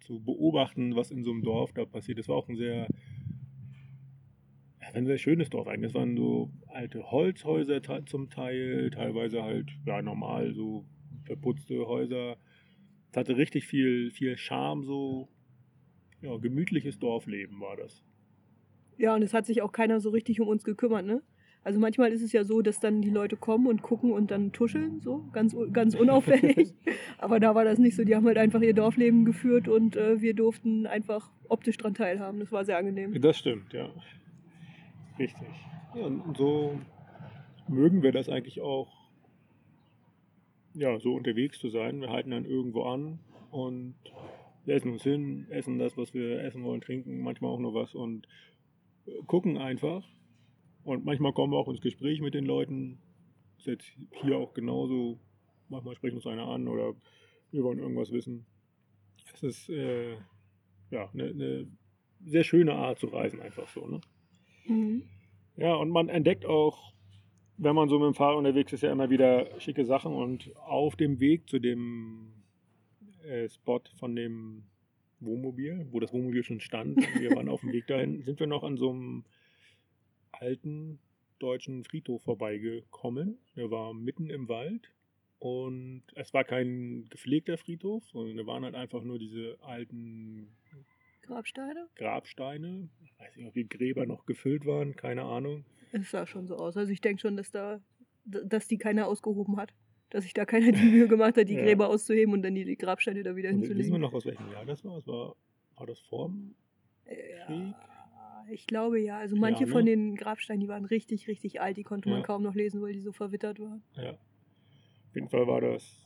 [0.00, 2.18] zu beobachten, was in so einem Dorf da passiert.
[2.18, 2.88] Das war auch ein sehr
[4.92, 5.92] ja, ein sehr schönes Dorf eigentlich.
[5.92, 10.84] Das waren so alte Holzhäuser zum Teil, teilweise halt ja normal so
[11.24, 12.36] verputzte Häuser.
[13.10, 15.28] Es hatte richtig viel, viel Charme, so
[16.20, 18.02] ja, gemütliches Dorfleben war das.
[18.96, 21.22] Ja, und es hat sich auch keiner so richtig um uns gekümmert, ne?
[21.64, 24.50] Also manchmal ist es ja so, dass dann die Leute kommen und gucken und dann
[24.50, 26.74] tuscheln, so ganz, ganz unauffällig.
[27.18, 28.02] Aber da war das nicht so.
[28.02, 32.40] Die haben halt einfach ihr Dorfleben geführt und äh, wir durften einfach optisch dran teilhaben.
[32.40, 33.20] Das war sehr angenehm.
[33.20, 33.90] Das stimmt, ja.
[35.22, 35.48] Richtig.
[35.94, 36.80] Ja, und so
[37.68, 38.88] mögen wir das eigentlich auch,
[40.74, 42.00] ja, so unterwegs zu sein.
[42.00, 43.20] Wir halten dann irgendwo an
[43.52, 43.94] und
[44.66, 48.26] setzen uns hin, essen das, was wir essen wollen, trinken manchmal auch noch was und
[49.06, 50.04] äh, gucken einfach.
[50.82, 52.98] Und manchmal kommen wir auch ins Gespräch mit den Leuten.
[53.58, 55.20] Ist jetzt hier auch genauso.
[55.68, 56.94] Manchmal sprechen uns einer an oder
[57.52, 58.44] wir wollen irgendwas wissen.
[59.34, 60.16] Es ist äh,
[60.90, 61.68] ja eine, eine
[62.26, 63.86] sehr schöne Art zu reisen, einfach so.
[63.86, 64.00] Ne?
[64.66, 65.02] Mhm.
[65.56, 66.92] Ja, und man entdeckt auch,
[67.58, 70.12] wenn man so mit dem Fahrrad unterwegs ist, ja immer wieder schicke Sachen.
[70.14, 72.32] Und auf dem Weg zu dem
[73.24, 74.64] äh, Spot von dem
[75.20, 78.64] Wohnmobil, wo das Wohnmobil schon stand, wir waren auf dem Weg dahin, sind wir noch
[78.64, 79.24] an so einem
[80.32, 80.98] alten
[81.38, 83.38] deutschen Friedhof vorbeigekommen.
[83.56, 84.90] Der war mitten im Wald
[85.38, 90.48] und es war kein gepflegter Friedhof, sondern da waren halt einfach nur diese alten
[91.32, 91.86] Grabsteine?
[91.96, 92.88] Grabsteine.
[93.04, 95.64] Ich weiß nicht, ob die Gräber noch gefüllt waren, keine Ahnung.
[95.92, 96.76] Es sah schon so aus.
[96.76, 97.80] Also ich denke schon, dass da,
[98.24, 99.72] dass die keiner ausgehoben hat.
[100.10, 101.62] Dass sich da keiner die Mühe gemacht hat, die Ja.
[101.62, 104.00] Gräber auszuheben und dann die Grabsteine da wieder Und wissen wir hinzulegen.
[104.02, 104.98] noch, aus welchem Jahr das war?
[104.98, 105.36] Es war,
[105.76, 106.54] war das vor dem
[107.06, 107.74] Krieg?
[107.74, 109.18] Ja, ich glaube ja.
[109.18, 109.72] Also manche Ja, ne?
[109.72, 111.76] von den Grabsteinen, die waren richtig, richtig alt.
[111.78, 112.24] Die konnte man Ja.
[112.26, 113.82] kaum noch lesen, weil die so verwittert waren.
[113.96, 114.10] Ja.
[114.12, 116.01] Auf jeden Fall war das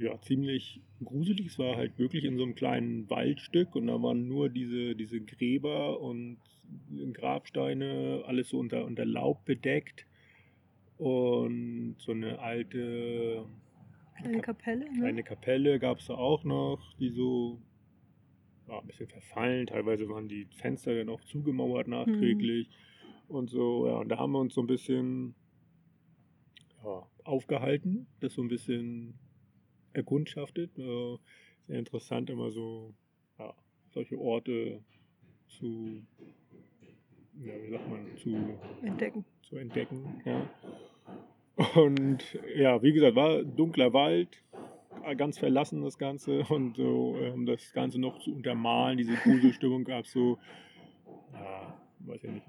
[0.00, 1.46] ja ziemlich gruselig.
[1.46, 5.20] Es war halt wirklich in so einem kleinen Waldstück und da waren nur diese, diese
[5.20, 6.38] Gräber und
[7.14, 10.06] Grabsteine, alles so unter, unter Laub bedeckt.
[10.98, 13.46] Und so eine alte
[14.22, 14.98] Kap- Kapelle, ne?
[14.98, 17.58] kleine Kapelle gab es da auch noch, die so
[18.68, 19.66] ja, ein bisschen verfallen.
[19.66, 22.68] Teilweise waren die Fenster dann auch zugemauert nachträglich
[23.28, 23.86] und so.
[23.86, 25.34] Ja, und da haben wir uns so ein bisschen
[26.84, 29.14] ja, aufgehalten, das so ein bisschen
[29.92, 30.78] erkundschaftet.
[30.78, 31.16] Äh,
[31.66, 32.94] sehr interessant, immer so
[33.38, 33.54] ja,
[33.90, 34.80] solche Orte
[35.48, 36.02] zu,
[37.40, 38.36] ja, wie sagt man, zu
[38.82, 39.24] Entdecken.
[39.42, 40.22] zu entdecken.
[40.24, 40.50] Ja.
[41.80, 44.42] Und ja, wie gesagt, war dunkler Wald,
[45.16, 50.04] ganz verlassen das Ganze und so, um das Ganze noch zu untermalen, diese Gruselstimmung gab
[50.04, 50.38] es so,
[51.32, 52.46] ja, weiß ich nicht.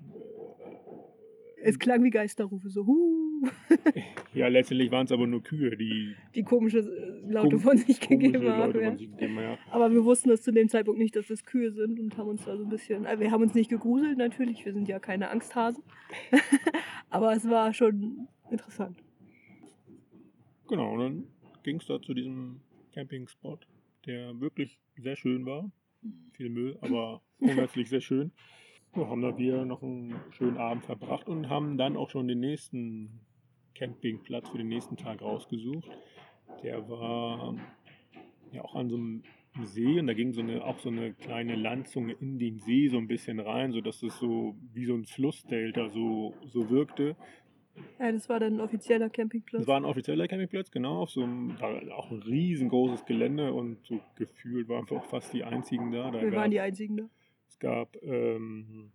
[1.63, 3.20] Es klang wie Geisterrufe, so huh,
[4.33, 8.47] Ja, letztendlich waren es aber nur Kühe, die die komische äh, Laute von sich gegeben
[8.49, 8.79] haben.
[8.79, 8.91] Ja.
[8.91, 9.35] gegeben.
[9.35, 9.57] Ja.
[9.71, 12.45] Aber wir wussten das zu dem Zeitpunkt nicht, dass das Kühe sind und haben uns
[12.45, 13.05] da so ein bisschen.
[13.05, 15.83] äh, Wir haben uns nicht gegruselt natürlich, wir sind ja keine Angsthasen.
[17.09, 18.97] Aber es war schon interessant.
[20.69, 21.23] Genau, und dann
[21.63, 22.61] ging es da zu diesem
[22.93, 23.67] Campingspot,
[24.05, 25.69] der wirklich sehr schön war.
[26.31, 28.31] Viel Müll, aber grundsätzlich sehr schön.
[28.95, 32.39] So haben da wir noch einen schönen Abend verbracht und haben dann auch schon den
[32.39, 33.19] nächsten
[33.81, 35.89] Campingplatz für den nächsten Tag rausgesucht.
[36.61, 37.55] Der war
[38.51, 39.23] ja auch an so einem
[39.63, 42.97] See und da ging so eine, auch so eine kleine Landzunge in den See so
[42.97, 47.15] ein bisschen rein, sodass es so wie so ein Flussdelta so, so wirkte.
[47.99, 49.61] Ja, das war dann ein offizieller Campingplatz.
[49.61, 51.57] Das war ein offizieller Campingplatz, genau, auf so einem,
[51.91, 56.11] auch ein riesengroßes Gelände und so gefühlt waren wir auch fast die einzigen da.
[56.11, 57.09] da wir gab, waren die Einzigen da.
[57.47, 58.91] Es gab ähm,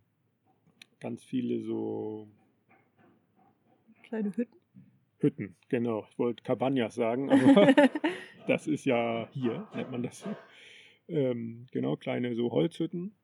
[1.01, 2.29] ganz viele so
[4.07, 4.56] Kleine Hütten.
[5.19, 6.07] Hütten, genau.
[6.11, 7.73] Ich wollte Cabañas sagen, aber
[8.47, 10.25] das ist ja hier, nennt man das.
[11.09, 13.15] Ähm, genau, kleine so Holzhütten.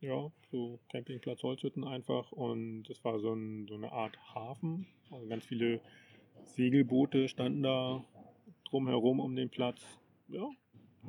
[0.00, 2.32] Ja, so Campingplatz Holzhütten einfach.
[2.32, 4.86] Und es war so, ein, so eine Art Hafen.
[5.10, 5.80] Also ganz viele
[6.44, 8.04] Segelboote standen da
[8.68, 10.00] drumherum um den Platz.
[10.28, 10.48] Ja,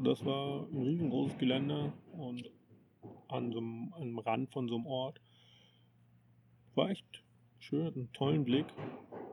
[0.04, 2.50] das war ein riesengroßes Gelände und
[3.28, 5.20] an so einem, am Rand von so einem Ort.
[6.76, 7.25] War echt
[7.66, 8.66] schön, einen tollen Blick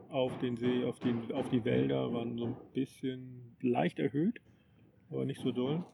[0.08, 4.40] auf den See, auf, den, auf die Wälder, waren so ein bisschen leicht erhöht,
[5.10, 5.84] aber nicht so doll.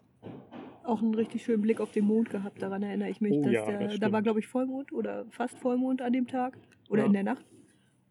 [0.84, 3.32] Auch einen richtig schönen Blick auf den Mond gehabt, daran erinnere ich mich.
[3.32, 6.26] Oh dass ja, der, das da war, glaube ich, Vollmond oder fast Vollmond an dem
[6.26, 7.06] Tag oder Ja.
[7.06, 7.44] in der Nacht.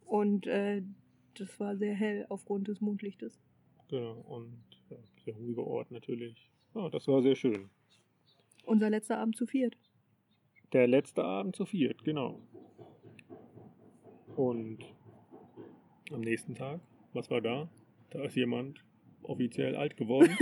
[0.05, 0.83] Und äh,
[1.33, 3.39] das war sehr hell aufgrund des Mondlichtes.
[3.89, 6.49] Genau, und ja, sehr ruhiger Ort natürlich.
[6.75, 7.69] Ja, das war sehr schön.
[8.65, 9.77] Unser letzter Abend zu viert.
[10.73, 12.41] Der letzte Abend zu viert, genau.
[14.37, 14.77] Und
[16.11, 16.79] am nächsten Tag,
[17.13, 17.67] was war da?
[18.11, 18.83] Da ist jemand
[19.23, 20.37] offiziell alt geworden.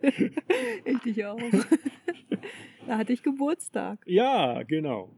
[0.84, 1.40] ich dich auch.
[2.86, 4.04] da hatte ich Geburtstag.
[4.06, 5.10] ja, genau.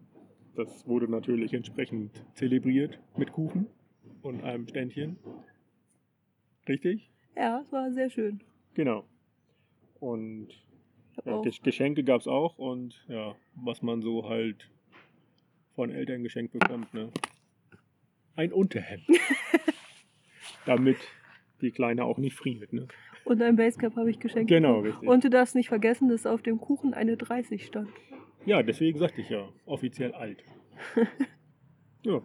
[0.55, 3.67] Das wurde natürlich entsprechend zelebriert mit Kuchen
[4.23, 5.19] und einem Ständchen.
[6.67, 7.11] Richtig?
[7.37, 8.41] Ja, es war sehr schön.
[8.73, 9.05] Genau.
[10.01, 10.49] Und
[11.27, 14.71] ja, Geschenke gab es auch und ja, was man so halt
[15.77, 17.11] von Eltern geschenkt bekommt, ne?
[18.35, 19.07] Ein Unterhemd.
[20.67, 20.97] Damit
[21.61, 22.89] die Kleine auch nicht friert, ne?
[23.27, 24.49] und ein Basecap habe ich geschenkt.
[24.49, 25.09] Genau, richtig.
[25.09, 27.89] Und du darfst nicht vergessen, dass auf dem Kuchen eine 30 stand.
[28.47, 30.43] Ja, deswegen sagte ich ja, offiziell alt.
[32.05, 32.23] ja.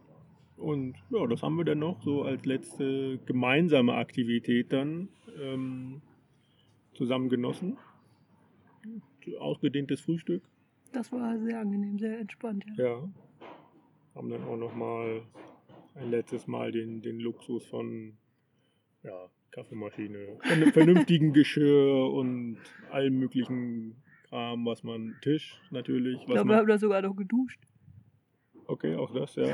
[0.58, 5.10] Und ja, das haben wir dann noch so als letzte gemeinsame Aktivität dann
[5.42, 6.04] ähm,
[6.94, 7.78] zusammen genossen.
[9.40, 10.44] Ausgedehntes Frühstück.
[10.94, 12.64] Das war sehr angenehm, sehr entspannt.
[12.78, 12.86] Ja.
[12.86, 13.10] Ja.
[14.16, 15.22] Haben dann auch nochmal
[15.96, 18.18] ein letztes Mal den, den Luxus von
[19.04, 22.58] ja, Kaffeemaschine, vern- vernünftigen Geschirr und
[22.92, 23.96] allem möglichen
[24.30, 27.60] Kram, was man, Tisch natürlich, Ich glaube, wir haben da sogar noch geduscht.
[28.68, 29.48] Okay, auch das, ja.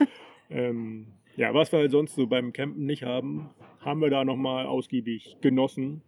[0.50, 4.66] ähm, ja, was wir halt sonst so beim Campen nicht haben, haben wir da nochmal
[4.66, 6.02] ausgiebig genossen.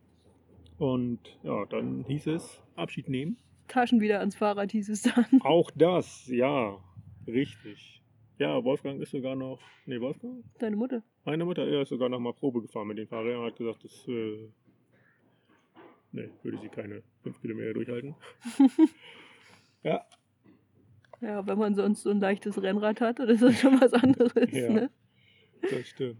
[0.78, 3.36] Und ja, dann hieß es Abschied nehmen.
[3.68, 5.26] Taschen wieder ans Fahrrad hieß es dann.
[5.42, 6.78] Auch das, ja,
[7.32, 8.02] richtig.
[8.38, 10.42] Ja, Wolfgang ist sogar noch, nee, Wolfgang?
[10.58, 11.02] Deine Mutter.
[11.24, 13.84] Meine Mutter er ist sogar noch mal Probe gefahren mit den Fahrrädern und hat gesagt,
[13.84, 14.48] das äh,
[16.12, 18.14] nee, würde sie keine 5 Kilometer durchhalten.
[19.82, 20.06] ja,
[21.20, 24.50] Ja, wenn man sonst so ein leichtes Rennrad hat, dann ist das schon was anderes.
[24.52, 24.70] Ja.
[24.70, 24.90] Ne?
[25.60, 26.18] das stimmt.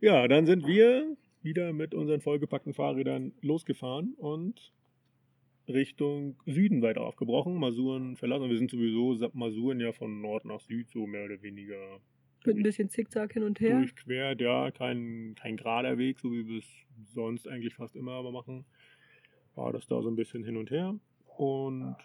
[0.00, 4.72] Ja, dann sind wir wieder mit unseren vollgepackten Fahrrädern losgefahren und
[5.74, 8.48] Richtung Süden weiter aufgebrochen, Masuren verlassen.
[8.50, 12.00] Wir sind sowieso Masuren ja von Nord nach Süd so mehr oder weniger
[12.44, 13.78] Mit ein bisschen Zickzack hin und her.
[13.78, 16.68] durchquert, ja, kein, kein gerader Weg, so wie wir es
[17.12, 18.64] sonst eigentlich fast immer aber machen.
[19.54, 20.98] War das da so ein bisschen hin und her
[21.36, 21.96] und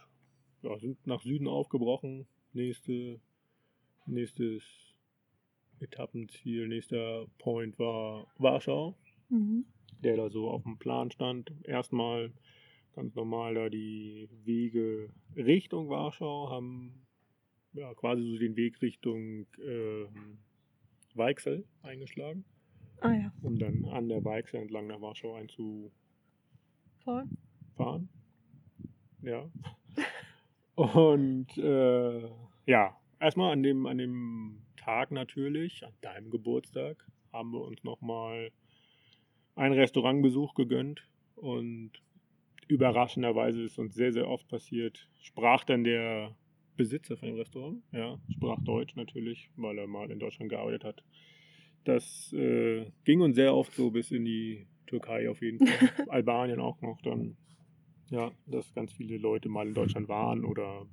[0.64, 2.28] ja, sind nach Süden aufgebrochen.
[2.54, 3.20] Nächste,
[4.06, 4.64] nächstes
[5.80, 8.96] Etappenziel, nächster Point war Warschau,
[9.30, 9.66] Mhm.
[10.04, 11.52] der da so auf dem Plan stand.
[11.66, 12.32] Erstmal
[12.98, 17.06] ganz normal da die Wege Richtung Warschau, haben
[17.74, 20.40] ja, quasi so den Weg Richtung ähm,
[21.14, 22.44] Weichsel eingeschlagen,
[23.02, 25.92] Ah ja, um dann an der Weichsel entlang nach Warschau einzufahren.
[27.76, 28.10] fahren.
[29.22, 29.48] Ja.
[30.74, 32.30] Und äh,
[32.66, 38.52] ja, erstmal an dem, an dem Tag natürlich, an deinem Geburtstag, haben wir uns nochmal
[39.54, 41.92] einen Restaurantbesuch gegönnt und
[42.68, 46.36] überraschenderweise ist uns sehr, sehr oft passiert, sprach dann der
[46.76, 51.04] Besitzer von dem Restaurant, ja, sprach Deutsch natürlich, weil er mal in Deutschland gearbeitet hat.
[51.86, 56.60] Das äh, ging uns sehr oft so bis in die Türkei auf jeden Fall, Albanien
[56.60, 57.38] auch noch dann.
[58.10, 60.86] Ja, dass ganz viele Leute mal in Deutschland waren oder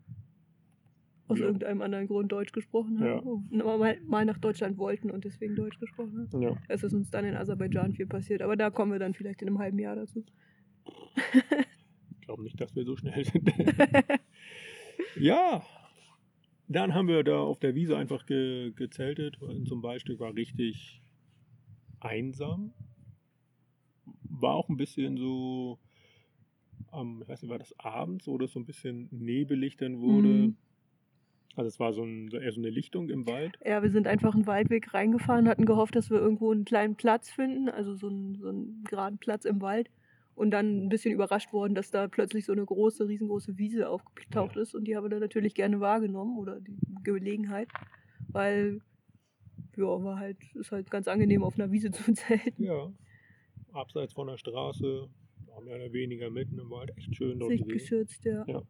[1.28, 1.46] Aus Ja.
[1.46, 3.46] irgendeinem anderen Grund Deutsch gesprochen haben.
[3.52, 3.76] Ja.
[3.76, 6.42] Mal, mal nach Deutschland wollten und deswegen Deutsch gesprochen haben.
[6.42, 9.42] ja, Es ist uns dann in Aserbaidschan viel passiert, aber da kommen wir dann vielleicht
[9.42, 10.24] in einem halben Jahr dazu.
[12.10, 13.50] Ich glaube nicht, dass wir so schnell sind.
[15.16, 15.64] ja,
[16.68, 19.38] dann haben wir da auf der Wiese einfach ge gezeltet.
[19.42, 21.02] Einem Waldstück war richtig
[22.00, 22.72] einsam.
[24.22, 25.78] War auch ein bisschen so,
[26.92, 30.28] ähm, ich weiß nicht, war das abends, wo das so ein bisschen nebelig dann wurde.
[30.28, 30.56] Mhm.
[31.56, 33.58] Also es war so, ein, eher so eine Lichtung im Wald.
[33.64, 37.30] Ja, wir sind einfach einen Waldweg reingefahren, hatten gehofft, dass wir irgendwo einen kleinen Platz
[37.30, 39.88] finden, also so einen, so einen geraden Platz im Wald.
[40.34, 44.56] Und dann ein bisschen überrascht worden, dass da plötzlich so eine große, riesengroße Wiese aufgetaucht
[44.56, 44.74] ist.
[44.74, 47.68] Und die haben wir dann natürlich gerne wahrgenommen oder die Gelegenheit,
[48.28, 48.80] weil
[49.76, 52.62] ja, war halt, ist halt ganz angenehm auf einer Wiese zu zelten.
[52.62, 52.92] Ja,
[53.72, 55.08] abseits von der Straße,
[55.46, 57.68] ja, mehr oder weniger mitten im Wald, echt schön dort gewesen.
[57.68, 58.44] Sichtgeschützt, ja.
[58.46, 58.62] Ja.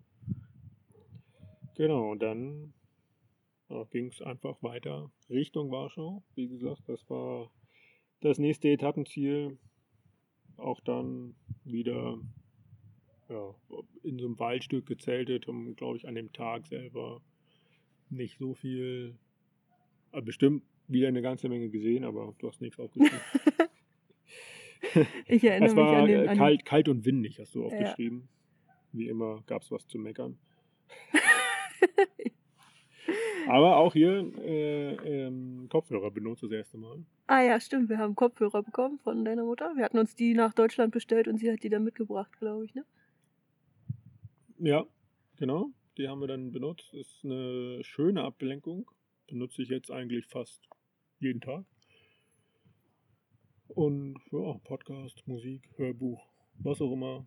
[1.77, 2.73] Genau, und dann
[3.69, 6.23] ja, ging es einfach weiter Richtung Warschau.
[6.35, 7.51] Wie gesagt, das war
[8.21, 9.59] das nächste Etappenziel.
[10.57, 12.19] Auch dann wieder
[13.29, 13.55] ja,
[14.03, 17.21] in so einem Waldstück gezeltet, haben, glaube ich, an dem Tag selber
[18.11, 19.17] nicht so viel,
[20.13, 23.21] äh, bestimmt wieder eine ganze Menge gesehen, aber du hast nichts aufgeschrieben.
[25.27, 26.29] Ich erinnere es mich war an den.
[26.29, 27.67] An kalt, kalt und windig, hast du Ja.
[27.67, 28.29] aufgeschrieben.
[28.93, 30.39] Wie immer gab es was zu meckern.
[33.49, 37.05] Aber auch hier äh, ähm, Kopfhörer benutzt das erste Mal.
[37.27, 39.73] ah ja, stimmt, wir haben Kopfhörer bekommen von deiner Mutter.
[39.77, 42.75] Wir hatten uns die nach Deutschland bestellt und sie hat die dann mitgebracht, glaube ich,
[42.75, 42.85] ne?
[44.59, 44.87] Ja,
[45.37, 45.71] genau.
[45.99, 46.93] Die haben wir dann benutzt.
[46.95, 48.91] Ist eine schöne Ablenkung.
[49.29, 50.63] Benutze ich jetzt eigentlich fast
[51.21, 51.65] jeden Tag.
[53.69, 56.27] Und ja, Podcast, Musik, Hörbuch,
[56.59, 57.27] was auch immer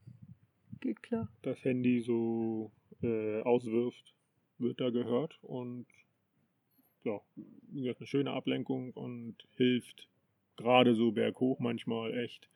[0.80, 1.30] Geht klar.
[1.42, 4.14] das Handy so äh, auswirft,
[4.60, 5.86] wird da gehört und
[7.04, 10.10] ja, wie gesagt, eine schöne Ablenkung und hilft
[10.58, 12.50] gerade so berghoch manchmal echt,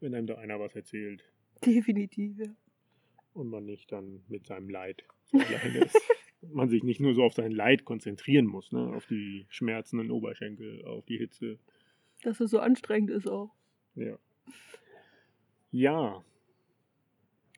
[0.00, 1.24] wenn einem da einer was erzählt
[1.64, 2.54] Definitiv, ja.
[3.32, 5.96] und man nicht dann mit seinem Leid so alleine ist.
[6.52, 8.92] Man sich nicht nur so auf sein Leid konzentrieren muss, ne?
[8.94, 11.58] auf die schmerzenden Oberschenkel, auf die Hitze.
[12.22, 13.50] Dass es so anstrengend ist auch.
[13.94, 14.18] Ja.
[15.70, 16.24] Ja.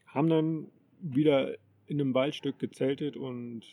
[0.07, 0.69] Haben dann
[1.01, 1.57] wieder
[1.87, 3.64] in einem Waldstück gezeltet und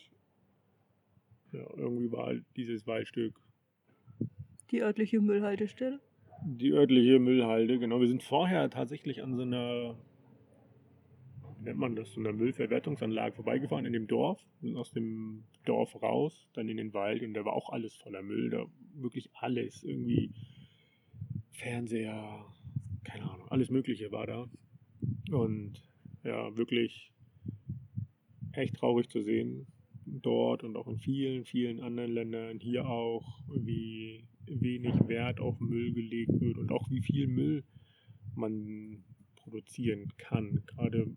[1.51, 3.39] ja, irgendwie war halt dieses Waldstück
[4.71, 5.99] Die örtliche Müllhaltestelle.
[6.45, 7.79] die örtliche Müllhalde.
[7.79, 9.95] Genau, wir sind vorher tatsächlich an so einer,
[11.57, 14.41] wie nennt man das, so einer Müllverwertungsanlage vorbeigefahren in dem Dorf.
[14.61, 18.21] Sind aus dem Dorf raus, dann in den Wald und da war auch alles voller
[18.23, 18.49] Müll.
[18.49, 19.83] Da wirklich alles.
[19.83, 20.31] Irgendwie
[21.51, 22.45] Fernseher,
[23.03, 24.49] keine Ahnung, alles Mögliche war da.
[25.31, 25.81] Und
[26.23, 27.12] ja, wirklich
[28.53, 29.67] echt traurig zu sehen,
[30.05, 35.93] dort und auch in vielen, vielen anderen Ländern, hier auch, wie wenig Wert auf Müll
[35.93, 37.63] gelegt wird und auch wie viel Müll
[38.35, 39.03] man
[39.35, 40.63] produzieren kann.
[40.67, 41.07] Gerade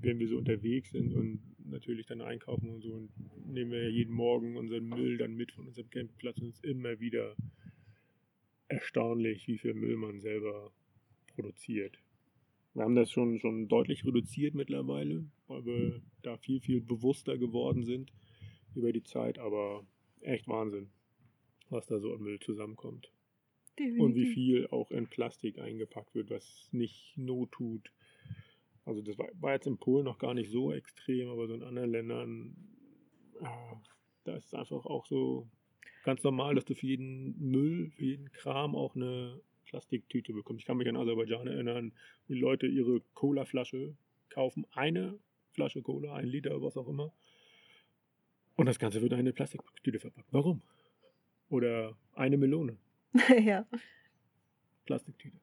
[0.00, 3.10] wenn wir so unterwegs sind und natürlich dann einkaufen und so und
[3.46, 6.64] nehmen wir ja jeden Morgen unseren Müll dann mit von unserem Campingplatz und es ist
[6.64, 7.36] immer wieder
[8.68, 10.72] erstaunlich, wie viel Müll man selber
[11.34, 11.98] produziert.
[12.74, 17.82] Wir haben das schon, schon deutlich reduziert mittlerweile, weil wir da viel, viel bewusster geworden
[17.84, 18.12] sind
[18.74, 19.84] über die Zeit, aber
[20.20, 20.90] echt Wahnsinn,
[21.70, 23.10] was da so an Müll zusammenkommt.
[23.78, 24.34] Und wie Definitiv.
[24.34, 27.92] viel auch in Plastik eingepackt wird, was nicht not tut.
[28.84, 31.62] Also das war, war jetzt in Polen noch gar nicht so extrem, aber so in
[31.62, 32.56] anderen Ländern,
[33.40, 33.76] ah,
[34.24, 35.48] da ist es einfach auch so
[36.04, 40.60] ganz normal, dass du für jeden Müll, für jeden Kram auch eine Plastiktüte bekommst.
[40.60, 41.92] Ich kann mich an Aserbaidschan erinnern,
[42.26, 43.94] wie Leute ihre Cola-Flasche
[44.30, 45.18] kaufen, eine
[45.52, 47.12] Flasche Cola, ein Liter, was auch immer.
[48.56, 50.28] Und das Ganze wird in eine Plastiktüte verpackt.
[50.32, 50.62] Warum?
[51.48, 52.76] Oder eine Melone,
[53.42, 53.66] ja,
[54.84, 55.36] Plastiktüte.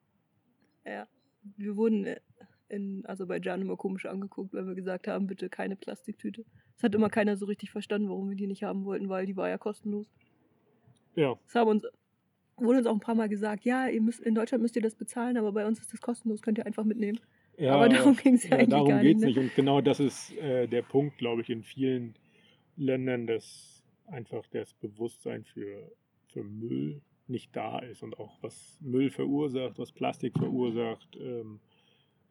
[0.86, 1.08] ja.
[1.58, 2.08] Wir wurden
[2.70, 6.44] in Aserbaidschan immer komisch angeguckt, weil wir gesagt haben, bitte keine Plastiktüte.
[6.76, 9.36] Es hat immer keiner so richtig verstanden, warum wir die nicht haben wollten, weil die
[9.38, 10.08] war ja kostenlos.
[11.16, 11.84] Ja, Es haben uns,
[12.58, 14.96] wurde uns auch ein paar Mal gesagt, ja, ihr müsst, in Deutschland müsst ihr das
[14.96, 17.20] bezahlen, aber bei uns ist das kostenlos, könnt ihr einfach mitnehmen.
[17.58, 19.36] ja aber darum ging es ja, Ja, eigentlich darum gar geht es nicht.
[19.38, 19.44] nicht.
[19.44, 22.16] Und genau das ist äh, der Punkt, glaube ich, in vielen
[22.78, 25.92] Ländern, dass einfach das Bewusstsein für,
[26.28, 31.16] für Müll nicht da ist und auch was Müll verursacht, was Plastik verursacht.
[31.20, 31.60] Ähm,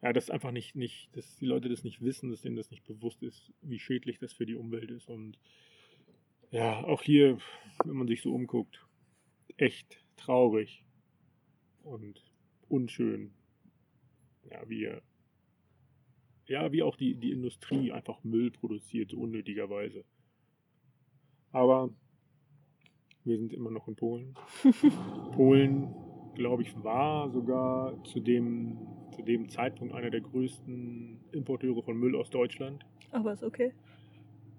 [0.01, 2.85] ja, das einfach nicht, nicht, dass die Leute das nicht wissen, dass denen das nicht
[2.85, 5.09] bewusst ist, wie schädlich das für die Umwelt ist.
[5.09, 5.37] Und
[6.51, 7.37] ja, auch hier,
[7.83, 8.85] wenn man sich so umguckt,
[9.57, 10.83] echt traurig
[11.83, 12.23] und
[12.67, 13.33] unschön.
[14.49, 14.89] Ja, wie
[16.47, 20.03] ja, wie auch die, die Industrie einfach Müll produziert, so unnötigerweise.
[21.51, 21.89] Aber
[23.23, 24.35] wir sind immer noch in Polen.
[25.33, 25.93] Polen,
[26.35, 28.77] glaube ich, war sogar zu dem,
[29.15, 32.85] zu dem Zeitpunkt einer der größten Importeure von Müll aus Deutschland.
[33.11, 33.73] Aber ist okay.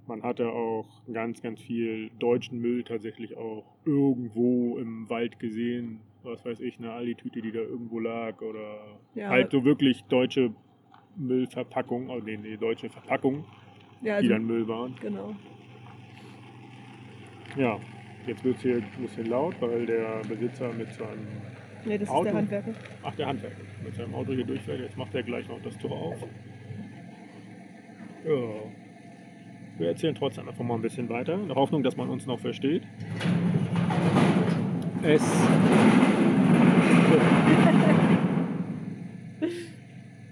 [0.07, 6.01] Man hatte auch ganz, ganz viel deutschen Müll tatsächlich auch irgendwo im Wald gesehen.
[6.23, 8.41] Was weiß ich, eine Aldi-Tüte, die da irgendwo lag.
[8.41, 9.29] Oder Ja.
[9.31, 10.53] halt so wirklich deutsche
[11.17, 13.45] Müllverpackung, also nee, nee, deutsche Verpackung,
[14.03, 14.95] Ja, die also, dann Müll waren.
[15.01, 15.35] genau.
[17.57, 17.81] Ja,
[18.27, 21.27] jetzt wird es hier ein bisschen laut, weil der Besitzer mit seinem,
[21.87, 22.25] Nee, das ist Auto.
[22.25, 22.75] der Handwerker.
[23.03, 24.81] ach der Handwerker, mit seinem Auto hier durchfährt.
[24.81, 26.17] Jetzt macht er gleich noch das Tor auf.
[28.27, 28.33] Ja.
[29.79, 32.41] Wir erzählen trotzdem einfach mal ein bisschen weiter, in der Hoffnung, dass man uns noch
[32.41, 32.83] versteht.
[35.03, 35.22] Es.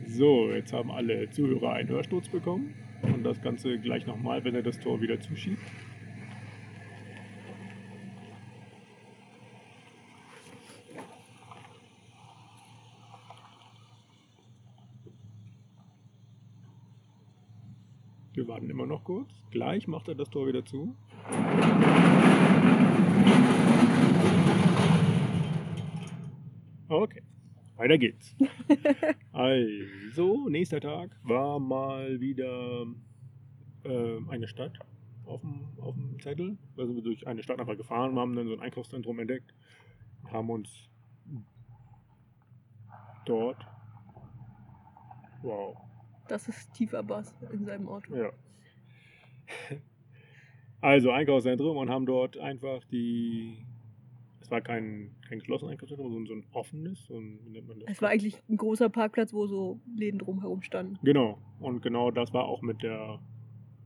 [0.06, 2.72] So, jetzt haben alle Zuhörer einen Hörsturz bekommen.
[3.02, 5.58] Und das Ganze gleich nochmal, wenn er das Tor wieder zuschiebt.
[18.44, 19.30] Wir warten immer noch kurz.
[19.52, 20.94] Gleich macht er das Tor wieder zu.
[26.90, 27.22] Okay,
[27.76, 28.36] weiter geht's.
[29.32, 32.84] Also, nächster Tag war mal wieder
[33.84, 34.78] ähm, eine Stadt
[35.24, 36.58] auf dem, auf dem Zettel.
[36.76, 39.54] Da sind wir durch eine Stadt einfach gefahren, haben dann so ein Einkaufszentrum entdeckt,
[40.30, 40.68] haben uns
[43.24, 43.66] dort,
[45.40, 45.78] wow,
[46.28, 48.14] Das ist tiefer Bass in seinem Auto.
[48.16, 48.30] ja.
[50.84, 53.56] Also Einkaufszentrum und haben dort einfach die.
[54.42, 57.06] Es war kein, kein geschlossenes Einkaufszentrum, sondern so ein offenes.
[57.06, 57.88] So ein, wie nennt man das?
[57.90, 60.98] Es war eigentlich ein großer Parkplatz, wo so Läden drumherum standen.
[61.02, 61.38] Genau.
[61.58, 63.18] Und genau das war auch mit der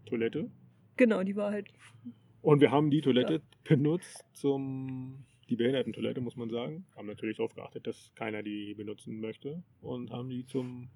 [0.06, 0.50] Toilette.
[0.96, 1.72] Genau, die war halt.
[2.42, 5.24] Und wir haben die Toilette benutzt zum.
[5.48, 6.84] Die Behindertentoilette, muss man sagen.
[6.96, 9.62] Haben natürlich darauf geachtet, dass keiner die benutzen möchte.
[9.80, 10.88] Und haben die zum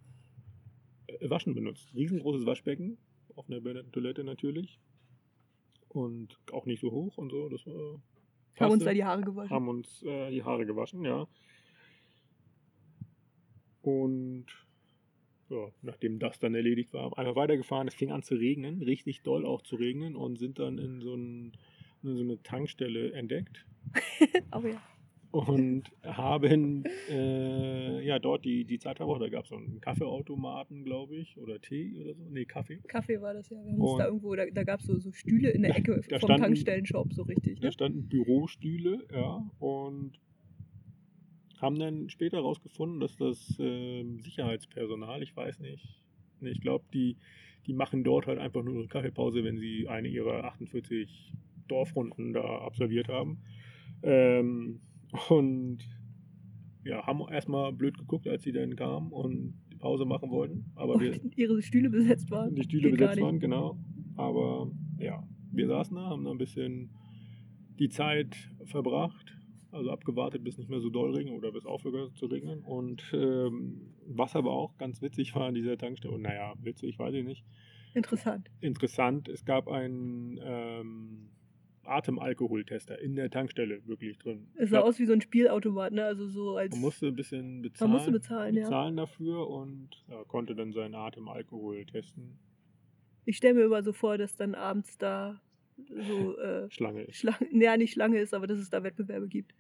[1.21, 1.95] Waschen benutzt.
[1.95, 2.99] Riesengroßes Waschbecken.
[3.37, 4.79] Auf einer Behindertentoilette natürlich.
[5.89, 7.49] Und auch nicht so hoch und so.
[7.49, 8.01] Das war.
[8.59, 9.51] Haben uns da die Haare gewaschen.
[9.51, 11.27] haben uns äh, die Haare gewaschen, ja.
[13.81, 14.47] Und
[15.49, 17.89] ja, nachdem das dann erledigt war, einfach weitergefahren.
[17.89, 21.15] Es fing an zu regnen, richtig doll auch zu regnen und sind dann in so,
[21.15, 21.53] ein,
[22.03, 23.65] in so eine Tankstelle entdeckt
[24.51, 24.83] Aber ja.
[25.33, 29.23] Und haben äh, ja dort die, die Zeit verbracht.
[29.23, 32.23] Da gab es so einen Kaffeeautomaten, glaube ich, oder Tee oder so.
[32.31, 32.79] Nee, Kaffee.
[32.87, 33.57] Kaffee war das ja.
[33.65, 36.01] Wir haben uns da irgendwo, da, da gab es so, so Stühle in der Ecke
[36.09, 37.61] Da vom standen- Tankstellenshop, so richtig.
[37.61, 37.73] Da Ne?
[37.73, 40.13] standen Bürostühle, ja, und
[41.61, 45.99] haben dann später herausgefunden, dass das ähm, Sicherheitspersonal, ich weiß nicht,
[46.41, 47.17] Nee, Ich glaube, die,
[47.69, 51.33] die machen dort halt einfach nur eine Kaffeepause, wenn sie eine ihrer 48
[51.69, 53.39] Dorfrunden da absolviert haben.
[54.03, 54.81] Ähm,
[55.29, 55.79] und
[56.85, 60.73] ja, haben erstmal blöd geguckt, als sie dann kamen und die Pause machen wollten.
[60.75, 62.55] Aber wir, Und ihre Stühle besetzt waren.
[62.55, 63.79] die Stühle Geht besetzt waren, genau.
[64.17, 66.91] Aber ja, wir saßen da, haben da ein bisschen
[67.79, 69.37] die Zeit verbracht.
[69.71, 72.61] Also abgewartet, bis nicht mehr so doll regnet oder bis aufgehört hat zu regnen.
[72.63, 77.15] Und ähm, was aber auch ganz witzig war an dieser Tankstelle, und naja, witzig, weiß
[77.15, 77.43] ich nicht,
[77.95, 78.51] Interessant.
[78.61, 81.31] interessant, es gab einen ähm,
[81.85, 84.49] Atemalkoholtester in der Tankstelle wirklich drin.
[84.55, 86.05] Es sah glaub, aus wie so ein Spielautomat, ne?
[86.05, 86.73] Also so als.
[86.73, 88.65] man musste ein bisschen bezahlen, musste bezahlen, ja.
[88.65, 92.39] bezahlen dafür und ja, konnte dann seinen Atemalkohol testen.
[93.25, 95.41] Ich stelle mir immer so vor, dass dann abends da
[95.77, 97.17] so äh, Schlange ist.
[97.17, 99.55] Schlange, ja nicht Schlange ist, aber dass es da Wettbewerbe gibt.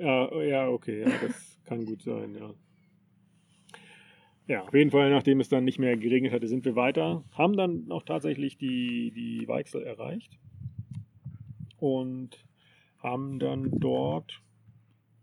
[0.00, 2.54] Ja, ja, okay, ja, das kann gut sein, ja.
[4.48, 7.24] Ja, auf jeden Fall, nachdem es dann nicht mehr geregnet hatte, sind wir weiter.
[7.32, 10.38] Haben dann auch tatsächlich die, die Weichsel erreicht
[11.78, 12.44] und
[12.98, 14.42] haben dann dort,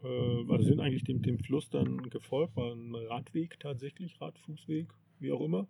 [0.03, 4.87] äh, also sind eigentlich dem, dem Fluss dann gefolgt, war ein Radweg tatsächlich, Radfußweg,
[5.19, 5.67] wie auch immer.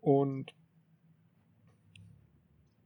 [0.00, 0.54] Und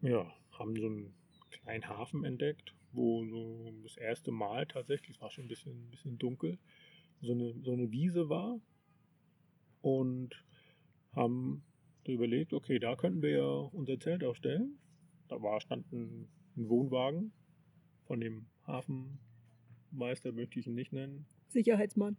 [0.01, 1.15] ja, haben so einen
[1.51, 5.91] kleinen Hafen entdeckt, wo so das erste Mal tatsächlich, es war schon ein bisschen, ein
[5.91, 6.59] bisschen dunkel,
[7.21, 8.61] so eine, so eine Wiese war
[9.81, 10.45] und
[11.13, 11.63] haben
[12.07, 14.79] überlegt, okay, da könnten wir ja unser Zelt aufstellen.
[15.29, 15.87] Da war, stand
[16.57, 17.33] ein, ein Wohnwagen
[18.05, 22.17] von dem Hafenmeister, möchte ich ihn nicht nennen, Sicherheitsmann.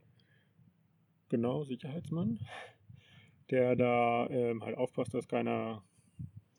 [1.30, 2.40] genau, Sicherheitsmann,
[3.50, 5.84] der da ähm, halt aufpasst, dass keiner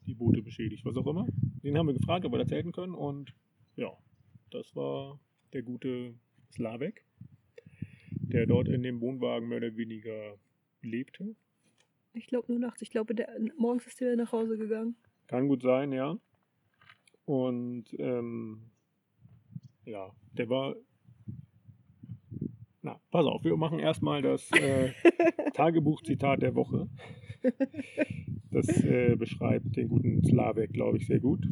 [0.06, 1.26] die Boote beschädigt, was auch immer.
[1.62, 3.34] Den haben wir gefragt, ob wir da zelten können und
[3.76, 3.90] ja,
[4.50, 5.18] das war
[5.52, 6.14] der gute
[6.52, 7.04] Slavek,
[8.10, 10.36] der dort in dem Wohnwagen mehr oder weniger
[10.82, 11.34] lebte.
[12.12, 12.82] Ich glaube nur nachts.
[12.82, 13.14] Ich glaube,
[13.56, 14.96] morgens ist der nach Hause gegangen.
[15.26, 16.16] Kann gut sein, ja.
[17.24, 18.70] Und ähm,
[19.84, 20.76] ja, der war.
[22.82, 24.92] Na, pass auf, wir machen erstmal das äh,
[25.54, 26.88] Tagebuchzitat der Woche.
[28.50, 31.46] Das äh, beschreibt den guten Slavek, glaube ich, sehr gut.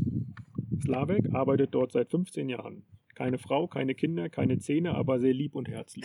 [0.82, 2.84] Slavek arbeitet dort seit 15 Jahren.
[3.14, 6.04] Keine Frau, keine Kinder, keine Zähne, aber sehr lieb und herzlich.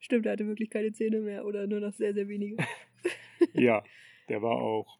[0.00, 2.56] Stimmt, er hatte wirklich keine Zähne mehr oder nur noch sehr, sehr wenige.
[3.52, 3.82] Ja,
[4.28, 4.98] der war auch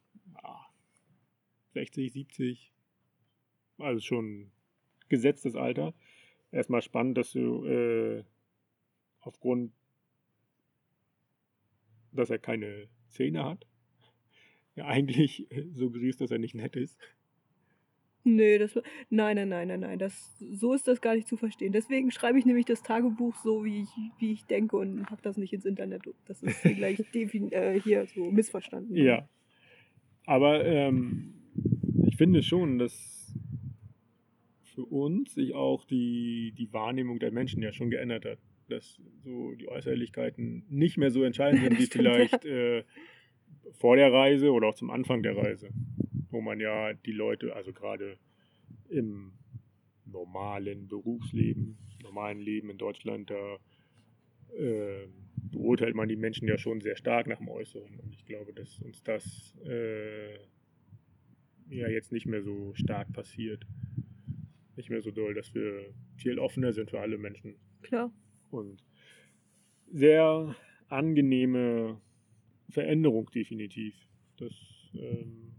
[1.75, 2.73] 60, 70,
[3.79, 4.51] also schon
[5.09, 5.95] gesetztes Alter.
[6.51, 8.25] Erstmal spannend, dass du äh,
[9.21, 9.73] aufgrund,
[12.13, 13.67] dass er keine Zähne hat,
[14.77, 16.99] ja eigentlich suggerierst, dass er nicht nett ist.
[18.27, 18.75] Nö, das.
[19.11, 19.99] Nein, nein, nein, nein, nein.
[19.99, 21.73] Das, so ist das gar nicht zu verstehen.
[21.73, 25.37] Deswegen schreibe ich nämlich das Tagebuch so, wie ich, wie ich denke und habe das
[25.37, 26.03] nicht ins Internet.
[26.27, 28.97] Das ist gleich äh, hier so missverstanden.
[28.97, 29.29] Ja.
[30.25, 31.35] Aber ähm,
[32.15, 33.35] ich finde schon, dass
[34.63, 38.39] für uns sich auch die, die Wahrnehmung der Menschen ja schon geändert hat.
[38.69, 42.85] Dass so die Äußerlichkeiten nicht mehr so entscheidend sind wie vielleicht äh,
[43.73, 45.71] vor der Reise oder auch zum Anfang der Reise.
[46.31, 48.17] Wo man ja die Leute, also gerade
[48.89, 49.33] im
[50.07, 53.57] normalen Berufsleben, normalen Leben in Deutschland, da
[54.57, 55.09] äh,
[55.51, 57.99] beurteilt man die Menschen ja schon sehr stark nach dem Äußeren.
[57.99, 60.39] Und ich glaube, dass uns das äh,
[61.69, 63.67] ja jetzt nicht mehr so stark passiert.
[64.77, 67.57] Nicht mehr so doll, dass wir viel offener sind für alle Menschen.
[67.83, 68.13] Klar.
[68.51, 68.83] Und
[69.93, 70.55] sehr
[70.89, 72.01] angenehme
[72.71, 73.95] Veränderung definitiv.
[74.37, 74.53] Das,
[74.95, 75.53] ähm,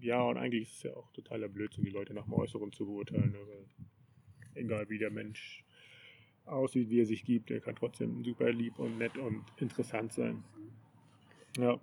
[0.00, 2.86] ja, und eigentlich ist es ja auch totaler Blödsinn, die Leute nach dem Äußeren zu
[2.86, 3.32] beurteilen.
[3.32, 3.38] Ne?
[4.54, 5.64] Egal wie der Mensch
[6.44, 10.42] aussieht, wie er sich gibt, er kann trotzdem super lieb und nett und interessant sein.
[11.58, 11.80] Ja.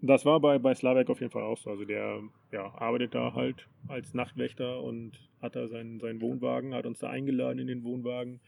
[0.00, 1.70] Das war bei, bei Slavek auf jeden Fall auch so.
[1.70, 2.20] Also der
[2.52, 7.08] ja, arbeitet da halt als Nachtwächter und hat da seinen, seinen Wohnwagen, hat uns da
[7.08, 8.40] eingeladen in den Wohnwagen,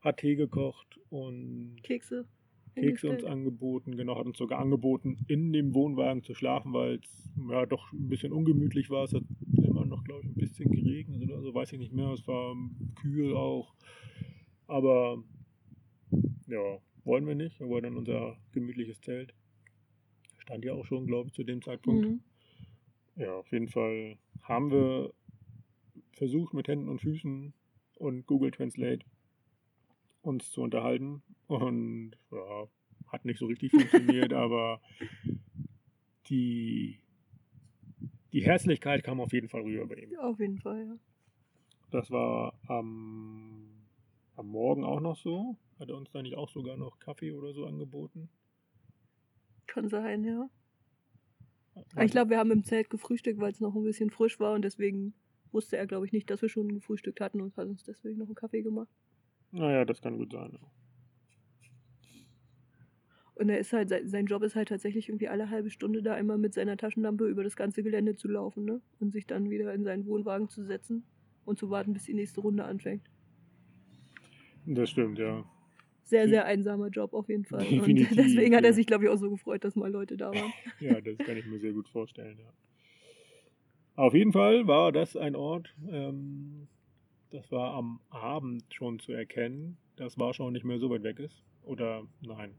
[0.00, 2.26] hat Tee gekocht und Kekse.
[2.74, 7.30] Kekse uns angeboten, genau, hat uns sogar angeboten, in dem Wohnwagen zu schlafen, weil es
[7.50, 9.04] ja doch ein bisschen ungemütlich war.
[9.04, 9.24] Es hat
[9.62, 12.08] immer noch, glaube ich, ein bisschen geregnet oder so, weiß ich nicht mehr.
[12.12, 12.56] Es war
[12.94, 13.74] kühl auch.
[14.66, 15.22] Aber
[16.46, 17.60] ja, wollen wir nicht.
[17.60, 19.34] Wir wollen dann unser gemütliches Zelt.
[20.38, 22.06] Stand ja auch schon, glaube ich, zu dem Zeitpunkt.
[22.06, 22.20] Mhm.
[23.16, 25.12] Ja, auf jeden Fall haben wir
[26.12, 27.52] versucht mit Händen und Füßen
[27.98, 29.04] und Google Translate
[30.22, 32.68] uns zu unterhalten und ja,
[33.08, 34.80] hat nicht so richtig funktioniert, aber
[36.28, 37.00] die,
[38.32, 40.18] die Herzlichkeit kam auf jeden Fall rüber bei ihm.
[40.18, 40.96] Auf jeden Fall, ja.
[41.90, 43.72] Das war am
[44.36, 45.56] am Morgen auch noch so.
[45.78, 48.28] Hat er uns da nicht auch sogar noch Kaffee oder so angeboten?
[49.66, 50.48] Kann sein, ja.
[52.00, 54.62] Ich glaube, wir haben im Zelt gefrühstückt, weil es noch ein bisschen frisch war und
[54.62, 55.14] deswegen
[55.52, 58.26] wusste er, glaube ich, nicht, dass wir schon gefrühstückt hatten und hat uns deswegen noch
[58.26, 58.88] einen Kaffee gemacht.
[59.50, 60.52] Naja, das kann gut sein.
[60.52, 60.70] Ja.
[63.34, 66.38] Und er ist halt, sein Job ist halt tatsächlich irgendwie alle halbe Stunde da immer
[66.38, 68.80] mit seiner Taschenlampe über das ganze Gelände zu laufen, ne?
[69.00, 71.02] Und sich dann wieder in seinen Wohnwagen zu setzen
[71.44, 73.10] und zu warten, bis die nächste Runde anfängt.
[74.66, 75.44] Das stimmt, ja.
[76.12, 76.28] Sehr, Hm.
[76.30, 77.64] sehr einsamer Job auf jeden Fall.
[77.64, 80.30] Definitiv, und deswegen hat er sich, glaube ich, auch so gefreut, dass mal Leute da
[80.30, 80.52] waren.
[80.80, 82.52] Ja, das kann ich mir sehr gut vorstellen, ja.
[83.96, 86.68] Auf jeden Fall war das ein Ort, ähm,
[87.30, 91.42] das war am Abend schon zu erkennen, dass Warschau nicht mehr so weit weg ist.
[91.62, 92.50] Oder nein.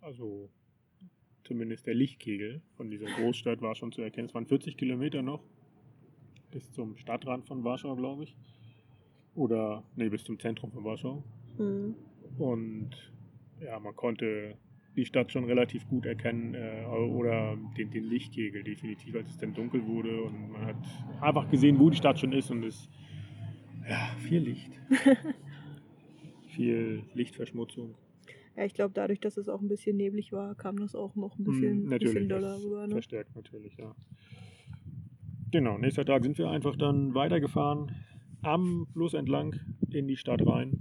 [0.00, 0.48] Also
[1.44, 4.26] zumindest der Lichtkegel von dieser Großstadt war schon zu erkennen.
[4.26, 5.44] Es waren 40 Kilometer noch
[6.50, 8.36] bis zum Stadtrand von Warschau, glaube ich.
[9.36, 11.22] Oder, nee, bis zum Zentrum von Warschau.
[11.58, 11.94] Mhm.
[12.36, 12.90] Und
[13.60, 14.56] ja, man konnte
[14.96, 19.54] die Stadt schon relativ gut erkennen äh, oder den, den Lichtkegel definitiv, als es dann
[19.54, 20.22] dunkel wurde.
[20.22, 20.76] Und man hat
[21.20, 22.88] einfach gesehen, wo die Stadt schon ist und es
[23.88, 24.72] ja, viel Licht.
[26.48, 27.94] viel Lichtverschmutzung.
[28.56, 31.38] Ja, ich glaube, dadurch, dass es auch ein bisschen neblig war, kam das auch noch
[31.38, 32.86] ein bisschen, Hm, natürlich, bisschen doller rüber.
[32.86, 32.92] Ne?
[32.92, 33.94] verstärkt natürlich, ja.
[35.52, 37.94] Genau, nächster Tag sind wir einfach dann weitergefahren,
[38.42, 39.54] am Fluss entlang
[39.90, 40.80] in die Stadt rein.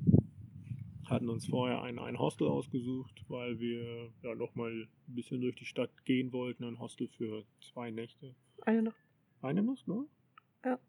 [1.10, 5.66] Hatten uns vorher ein, ein Hostel ausgesucht, weil wir ja nochmal ein bisschen durch die
[5.66, 6.66] Stadt gehen wollten.
[6.66, 8.36] Ein Hostel für zwei Nächte.
[8.64, 8.96] Eine noch.
[9.42, 10.06] Eine Nacht, ne?
[10.66, 10.80] Ja.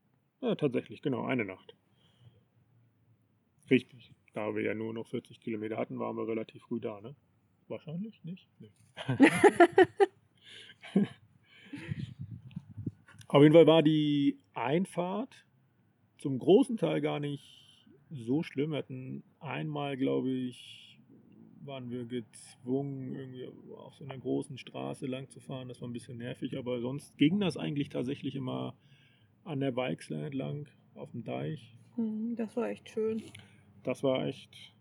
[0.40, 1.76] Ja, tatsächlich, genau, eine Nacht.
[3.70, 4.12] Richtig.
[4.32, 7.14] Da wir ja nur noch 40 Kilometer hatten, waren wir relativ früh da, ne?
[7.68, 8.48] Wahrscheinlich nicht?
[8.58, 8.72] Nee.
[13.28, 15.44] Auf jeden Fall war die Einfahrt
[16.16, 17.57] zum großen Teil gar nicht
[18.10, 18.70] so schlimm.
[18.70, 20.98] Wir hatten einmal, glaube ich,
[21.64, 25.68] waren wir gezwungen, irgendwie auf so einer großen Straße lang zu fahren.
[25.68, 28.74] Das war ein bisschen nervig, aber sonst ging das eigentlich tatsächlich immer
[29.44, 31.76] an der Weichsler entlang, auf dem Deich.
[31.96, 33.22] Mhm, Das war echt schön.
[33.82, 34.74] Das war echt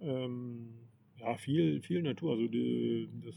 [0.00, 0.74] ähm,
[1.18, 2.32] ja, viel, viel Natur.
[2.32, 3.36] Also die, das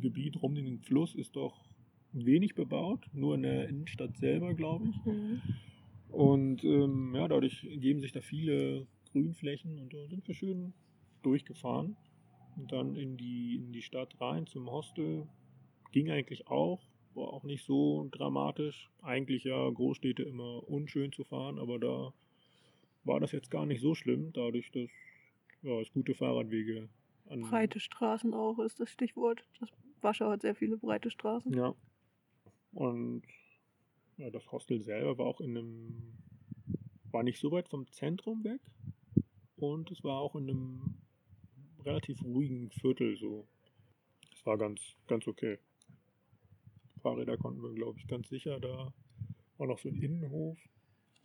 [0.00, 1.64] Gebiet rund um den Fluss ist doch
[2.12, 5.04] wenig bebaut, nur in der Innenstadt selber, glaube ich.
[5.04, 5.42] Mhm.
[6.16, 10.72] Und ähm, ja, dadurch ergeben sich da viele Grünflächen und da sind wir schön
[11.22, 11.94] durchgefahren.
[12.56, 15.26] Und dann in die, in die Stadt rein zum Hostel.
[15.92, 16.80] Ging eigentlich auch,
[17.14, 18.90] war auch nicht so dramatisch.
[19.02, 22.14] Eigentlich ja Großstädte immer unschön zu fahren, aber da
[23.04, 24.88] war das jetzt gar nicht so schlimm, dadurch, dass
[25.62, 26.88] ja, es gute Fahrradwege
[27.28, 27.42] an.
[27.42, 29.44] Breite Straßen auch ist das Stichwort.
[29.60, 29.68] Das
[30.00, 31.52] Warschau hat sehr viele breite Straßen.
[31.52, 31.74] Ja.
[32.72, 33.22] Und
[34.16, 36.18] ja, das Hostel selber war auch in einem,
[37.10, 38.60] war nicht so weit vom Zentrum weg.
[39.56, 40.94] Und es war auch in einem
[41.84, 43.46] relativ ruhigen Viertel so.
[44.32, 45.58] Es war ganz, ganz okay.
[47.02, 48.60] Fahrräder konnten wir, glaube ich, ganz sicher.
[48.60, 48.92] Da
[49.58, 50.58] war noch so ein Innenhof.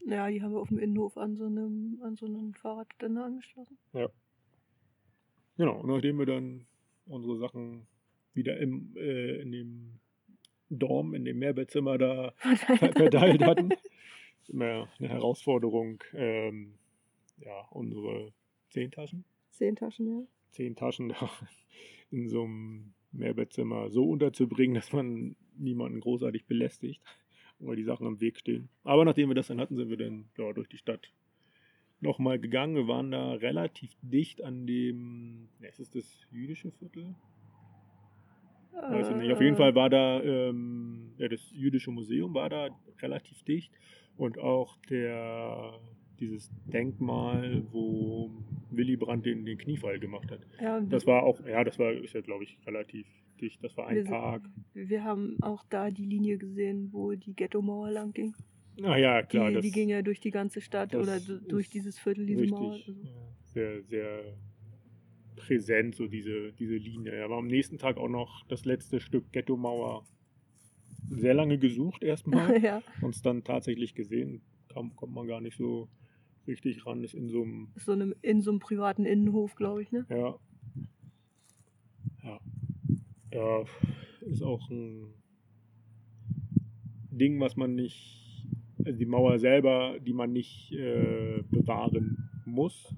[0.05, 3.77] Ja, die haben wir auf dem Innenhof an so einem, an so einem Fahrradständer angeschlossen.
[5.57, 6.65] Genau, und nachdem wir dann
[7.05, 7.87] unsere Sachen
[8.33, 9.99] wieder im, äh, in dem
[10.79, 13.71] Dorm, in dem Mehrbettzimmer da ver- verteilt hatten.
[13.71, 16.73] Ist immer eine Herausforderung, ähm,
[17.37, 18.31] ja, unsere
[18.69, 20.23] zehn Taschen, Zehn Taschen, ja.
[20.51, 21.29] zehn Taschen da
[22.11, 27.01] in so einem Mehrbettzimmer so unterzubringen, dass man niemanden großartig belästigt,
[27.59, 28.69] weil die Sachen am Weg stehen.
[28.83, 31.11] Aber nachdem wir das dann hatten, sind wir dann ja, durch die Stadt
[31.99, 32.75] nochmal gegangen.
[32.75, 37.13] Wir waren da relativ dicht an dem, ne, ist es das jüdische Viertel?
[38.73, 39.31] Weiß ich nicht.
[39.31, 42.69] Auf jeden Fall war da ähm, ja, das jüdische Museum war da
[43.01, 43.71] relativ dicht
[44.17, 45.73] und auch der
[46.19, 48.29] dieses Denkmal, wo
[48.69, 50.39] Willy Brandt den, den Kniefall gemacht hat.
[50.61, 53.07] Ja, Das war auch, ja, das war, ist ja glaube ich relativ
[53.41, 53.63] dicht.
[53.63, 54.41] Das war ein Wir sind- Tag.
[54.73, 58.33] wir haben auch da die Linie gesehen, wo die Ghetto-Mauer lang ging.
[58.83, 59.49] Ah ja, klar.
[59.49, 62.41] die, das, die ging ja durch die ganze Stadt oder du- durch dieses Viertel, diese
[62.41, 62.73] richtig, Mauer.
[62.73, 64.23] Also, ja, sehr, sehr
[65.45, 67.11] präsent, so diese, diese Linie.
[67.11, 70.03] Er war am nächsten Tag auch noch das letzte Stück Ghetto-Mauer
[71.09, 72.61] sehr lange gesucht erstmal.
[72.63, 74.41] ja, uns dann tatsächlich gesehen.
[74.69, 75.89] Kam, kommt man gar nicht so
[76.47, 77.03] richtig ran.
[77.03, 80.05] Ist in so einem, so einem, in so einem privaten Innenhof, glaube ich, ne?
[80.09, 80.39] ja.
[82.23, 82.39] Ja.
[83.33, 83.63] Ja,
[84.21, 85.13] ist auch ein
[87.09, 88.45] Ding, was man nicht,
[88.85, 92.93] also die Mauer selber, die man nicht äh, bewahren muss,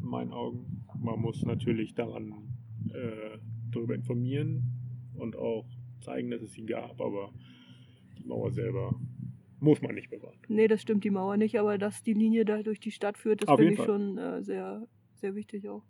[0.00, 0.83] in meinen Augen.
[1.04, 2.32] Man muss natürlich daran
[2.88, 3.36] äh,
[3.70, 4.62] darüber informieren
[5.14, 5.66] und auch
[6.00, 7.30] zeigen, dass es sie gab, aber
[8.16, 8.98] die Mauer selber
[9.60, 10.38] Muss man nicht bewahren.
[10.48, 13.42] Nee, das stimmt die Mauer nicht, aber dass die Linie da durch die Stadt führt,
[13.42, 13.86] das finde ich Fall.
[13.86, 15.84] schon äh, sehr, sehr wichtig auch.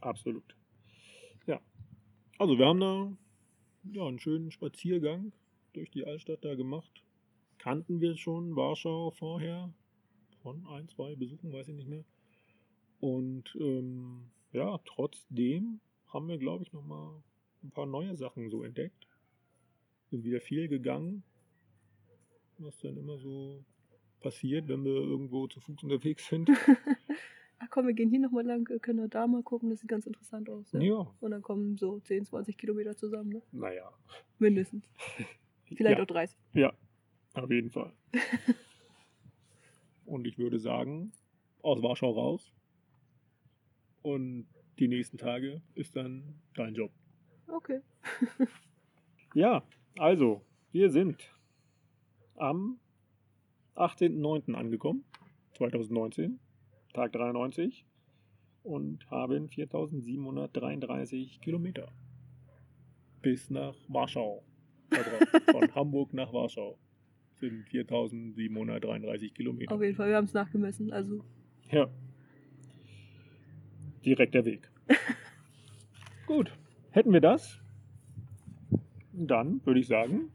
[0.00, 0.56] Absolut.
[1.46, 1.60] Ja.
[2.36, 3.12] Also wir haben da
[3.92, 5.32] ja, einen schönen Spaziergang
[5.72, 7.04] durch die Altstadt da gemacht.
[7.58, 9.72] Kannten wir schon Warschau vorher
[10.42, 12.04] von ein, zwei Besuchen, weiß ich nicht mehr.
[13.00, 17.22] Und ähm, ja, trotzdem haben wir, glaube ich, nochmal
[17.62, 19.06] ein paar neue Sachen so entdeckt.
[20.10, 21.22] Sind wieder viel gegangen,
[22.58, 23.64] was dann immer so
[24.20, 26.50] passiert, wenn wir irgendwo zu Fuß unterwegs sind.
[27.58, 30.06] Ach komm, wir gehen hier nochmal lang, können wir da mal gucken, das sieht ganz
[30.06, 30.72] interessant aus.
[30.72, 30.80] Ja.
[30.80, 33.42] ja, Und dann kommen so 10, 20 Kilometer zusammen, ne?
[33.52, 33.92] naja.
[34.38, 34.84] Mindestens.
[35.66, 36.02] Vielleicht ja.
[36.02, 36.38] auch 30.
[36.54, 36.72] Ja,
[37.34, 37.92] auf jeden Fall.
[40.06, 41.12] Und ich würde sagen,
[41.62, 42.50] aus Warschau raus.
[44.02, 44.46] Und
[44.78, 46.90] die nächsten Tage ist dann dein Job.
[47.46, 47.80] Okay.
[49.32, 49.62] Ja,
[49.96, 51.32] also, wir sind
[52.34, 52.80] am
[53.76, 54.54] 18.09.
[54.54, 55.04] angekommen,
[55.54, 56.40] 2019,
[56.92, 57.86] Tag 93,
[58.64, 61.92] und haben 4733 Kilometer
[63.22, 64.42] bis nach Warschau.
[64.90, 65.10] Also
[65.52, 66.76] von Hamburg nach Warschau
[67.38, 69.72] sind 4733 Kilometer.
[69.72, 70.92] Auf jeden Fall, wir haben es nachgemessen.
[70.92, 71.24] Also,
[71.70, 71.88] Ja.
[74.04, 74.68] Direkt der Weg.
[76.26, 76.52] Gut.
[76.92, 77.60] Hätten wir das,
[79.12, 80.32] dann würde ich sagen,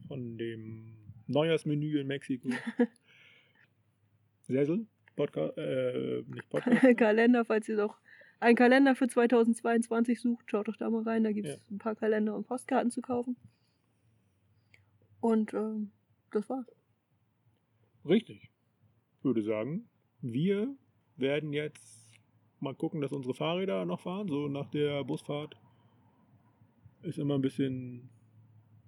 [0.08, 0.96] von dem
[1.28, 2.48] Neujahrsmenü in Mexiko.
[4.48, 4.88] Sessel?
[5.18, 6.82] Podcast, äh, nicht Podcast.
[6.98, 8.00] Kalender, falls ihr doch
[8.40, 11.24] einen Kalender für 2022 sucht, schaut doch da mal rein.
[11.24, 11.62] Da gibt es Ja.
[11.76, 13.36] ein paar Kalender und Postkarten zu kaufen.
[15.20, 15.92] Und ähm,
[16.32, 16.68] das war's.
[18.06, 18.50] Richtig.
[19.18, 19.90] Ich würde sagen,
[20.22, 20.76] wir
[21.16, 22.08] werden jetzt
[22.60, 24.28] mal gucken, dass unsere Fahrräder noch fahren.
[24.28, 25.58] So nach der Busfahrt
[27.02, 28.10] ist immer ein bisschen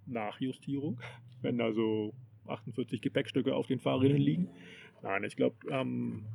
[0.05, 0.99] Nachjustierung,
[1.41, 2.13] wenn da so
[2.47, 4.49] 48 Gepäckstücke auf den Fahrrädern liegen.
[5.01, 6.25] Nein, ich glaube, ähm,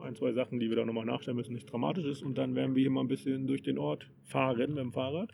[0.00, 2.22] ein, zwei Sachen, die wir da nochmal nachstellen müssen, nichts Dramatisches.
[2.22, 5.32] Und dann werden wir hier mal ein bisschen durch den Ort fahren mit dem Fahrrad,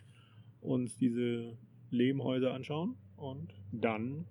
[0.61, 1.57] uns diese
[1.91, 4.27] Lehmhäuser anschauen und dann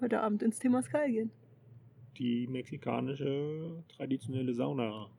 [0.00, 1.30] Heute Abend ins Thema Sky gehen.
[2.18, 5.10] die mexikanische traditionelle Sauna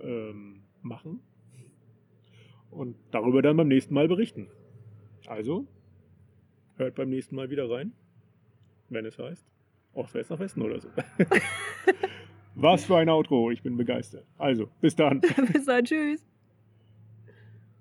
[0.00, 1.20] ähm, machen
[2.70, 4.48] und darüber dann beim nächsten Mal berichten.
[5.26, 5.66] Also,
[6.76, 7.92] hört beim nächsten Mal wieder rein,
[8.88, 9.44] wenn es heißt,
[9.92, 10.88] Ostwärts nach Westen oder so.
[12.60, 14.24] Was für ein Outro, ich bin begeistert.
[14.36, 15.20] Also, bis dann.
[15.52, 16.24] Bis dann, tschüss.